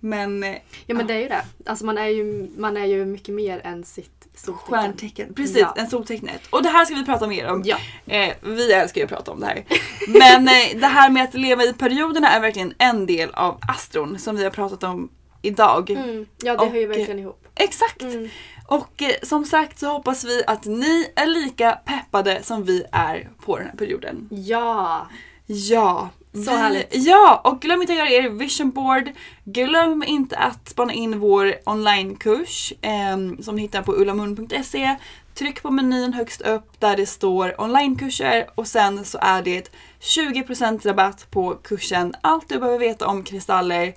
Men 0.00 0.42
eh, 0.44 0.54
Ja 0.86 0.94
men 0.94 1.06
det 1.06 1.14
är 1.14 1.18
ju 1.18 1.28
det. 1.28 1.42
Alltså 1.66 1.84
man 1.86 1.98
är 1.98 2.06
ju, 2.06 2.48
man 2.56 2.76
är 2.76 2.84
ju 2.84 3.04
mycket 3.04 3.34
mer 3.34 3.60
än 3.64 3.84
sitt 3.84 4.10
soltecken. 4.36 4.68
stjärntecken, 4.82 5.34
precis, 5.34 5.56
Ja. 5.58 5.74
en 5.76 5.90
soltecknet. 5.90 6.40
Och 6.50 6.62
det 6.62 6.68
här 6.68 6.84
ska 6.84 6.94
vi 6.94 7.04
prata 7.04 7.26
mer 7.26 7.46
om. 7.50 7.62
Ja. 7.64 7.76
Eh, 8.06 8.34
vi 8.42 8.72
älskar 8.72 9.00
ju 9.00 9.04
att 9.04 9.10
prata 9.10 9.30
om 9.32 9.40
det 9.40 9.46
här. 9.46 9.64
Men 10.08 10.48
eh, 10.48 10.80
det 10.80 10.86
här 10.86 11.10
med 11.10 11.24
att 11.24 11.34
leva 11.34 11.64
i 11.64 11.72
perioderna 11.72 12.28
är 12.28 12.40
verkligen 12.40 12.74
en 12.78 13.06
del 13.06 13.30
av 13.34 13.58
astron 13.68 14.18
som 14.18 14.36
vi 14.36 14.44
har 14.44 14.50
pratat 14.50 14.82
om 14.84 15.08
idag. 15.42 15.90
Mm. 15.90 16.26
Ja 16.42 16.56
det 16.56 16.66
hör 16.66 16.76
ju 16.76 16.84
Och, 16.84 16.90
verkligen 16.90 17.18
ihop. 17.18 17.40
Exakt! 17.54 18.02
Mm. 18.02 18.28
Och 18.66 19.02
eh, 19.02 19.14
som 19.22 19.44
sagt 19.44 19.78
så 19.78 19.86
hoppas 19.86 20.24
vi 20.24 20.42
att 20.46 20.64
ni 20.64 21.10
är 21.16 21.26
lika 21.26 21.72
peppade 21.72 22.42
som 22.42 22.64
vi 22.64 22.84
är 22.92 23.28
på 23.44 23.58
den 23.58 23.66
här 23.66 23.76
perioden. 23.76 24.28
Ja! 24.30 25.08
Ja! 25.46 26.08
Så 26.32 26.40
vi, 26.40 26.56
härligt. 26.56 26.88
Ja! 26.90 27.40
Och 27.44 27.60
glöm 27.60 27.80
inte 27.80 27.92
att 27.92 27.98
göra 27.98 28.10
er 28.10 28.28
vision 28.28 28.70
board. 28.70 29.10
Glöm 29.44 30.02
inte 30.06 30.36
att 30.36 30.68
spana 30.68 30.92
in 30.92 31.18
vår 31.18 31.54
onlinekurs 31.64 32.72
eh, 32.80 33.42
som 33.42 33.56
ni 33.56 33.62
hittar 33.62 33.82
på 33.82 33.92
ullamun.se. 33.92 34.96
Tryck 35.34 35.62
på 35.62 35.70
menyn 35.70 36.12
högst 36.12 36.40
upp 36.40 36.80
där 36.80 36.96
det 36.96 37.06
står 37.06 37.60
onlinekurser 37.60 38.46
och 38.54 38.66
sen 38.66 39.04
så 39.04 39.18
är 39.22 39.42
det 39.42 39.70
20% 40.00 40.86
rabatt 40.86 41.30
på 41.30 41.54
kursen 41.54 42.14
Allt 42.20 42.48
du 42.48 42.58
behöver 42.58 42.78
veta 42.78 43.06
om 43.06 43.24
kristaller 43.24 43.94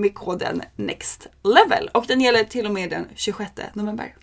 med 0.00 0.14
koden 0.14 0.62
NEXT 0.76 1.26
LEVEL. 1.42 1.90
Och 1.94 2.04
den 2.08 2.20
gäller 2.20 2.44
till 2.44 2.66
och 2.66 2.72
med 2.72 2.90
den 2.90 3.08
26 3.14 3.52
november. 3.74 4.14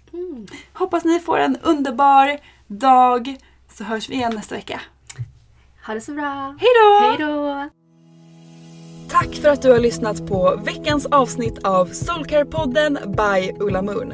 Hoppas 0.73 1.05
ni 1.05 1.19
får 1.19 1.37
en 1.39 1.57
underbar 1.57 2.39
dag 2.67 3.37
så 3.73 3.83
hörs 3.83 4.09
vi 4.09 4.13
igen 4.13 4.31
nästa 4.35 4.55
vecka. 4.55 4.81
Ha 5.85 5.93
det 5.93 6.01
så 6.01 6.11
bra! 6.11 6.55
Hejdå! 6.59 6.99
Hej 7.01 7.17
då! 7.17 7.69
Tack 9.09 9.35
för 9.35 9.49
att 9.49 9.61
du 9.61 9.71
har 9.71 9.79
lyssnat 9.79 10.27
på 10.27 10.61
veckans 10.65 11.05
avsnitt 11.05 11.63
av 11.63 11.89
Soulcare-podden 11.91 13.15
by 13.15 13.51
Ulla 13.59 13.81
Moon. 13.81 14.13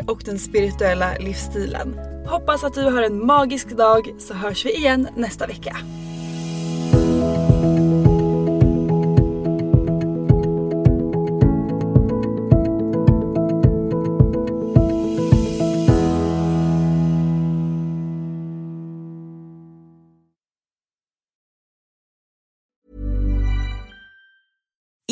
och 0.00 0.22
den 0.24 0.38
spirituella 0.38 1.16
livsstilen. 1.20 1.98
Hoppas 2.26 2.64
att 2.64 2.74
du 2.74 2.82
har 2.82 3.02
en 3.02 3.26
magisk 3.26 3.68
dag 3.68 4.14
så 4.18 4.34
hörs 4.34 4.66
vi 4.66 4.76
igen 4.76 5.08
nästa 5.16 5.46
vecka. 5.46 5.76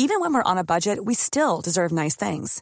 Even 0.03 0.19
when 0.19 0.33
we're 0.33 0.51
on 0.51 0.57
a 0.57 0.63
budget, 0.63 1.05
we 1.05 1.13
still 1.13 1.61
deserve 1.61 1.91
nice 1.91 2.17
things. 2.17 2.61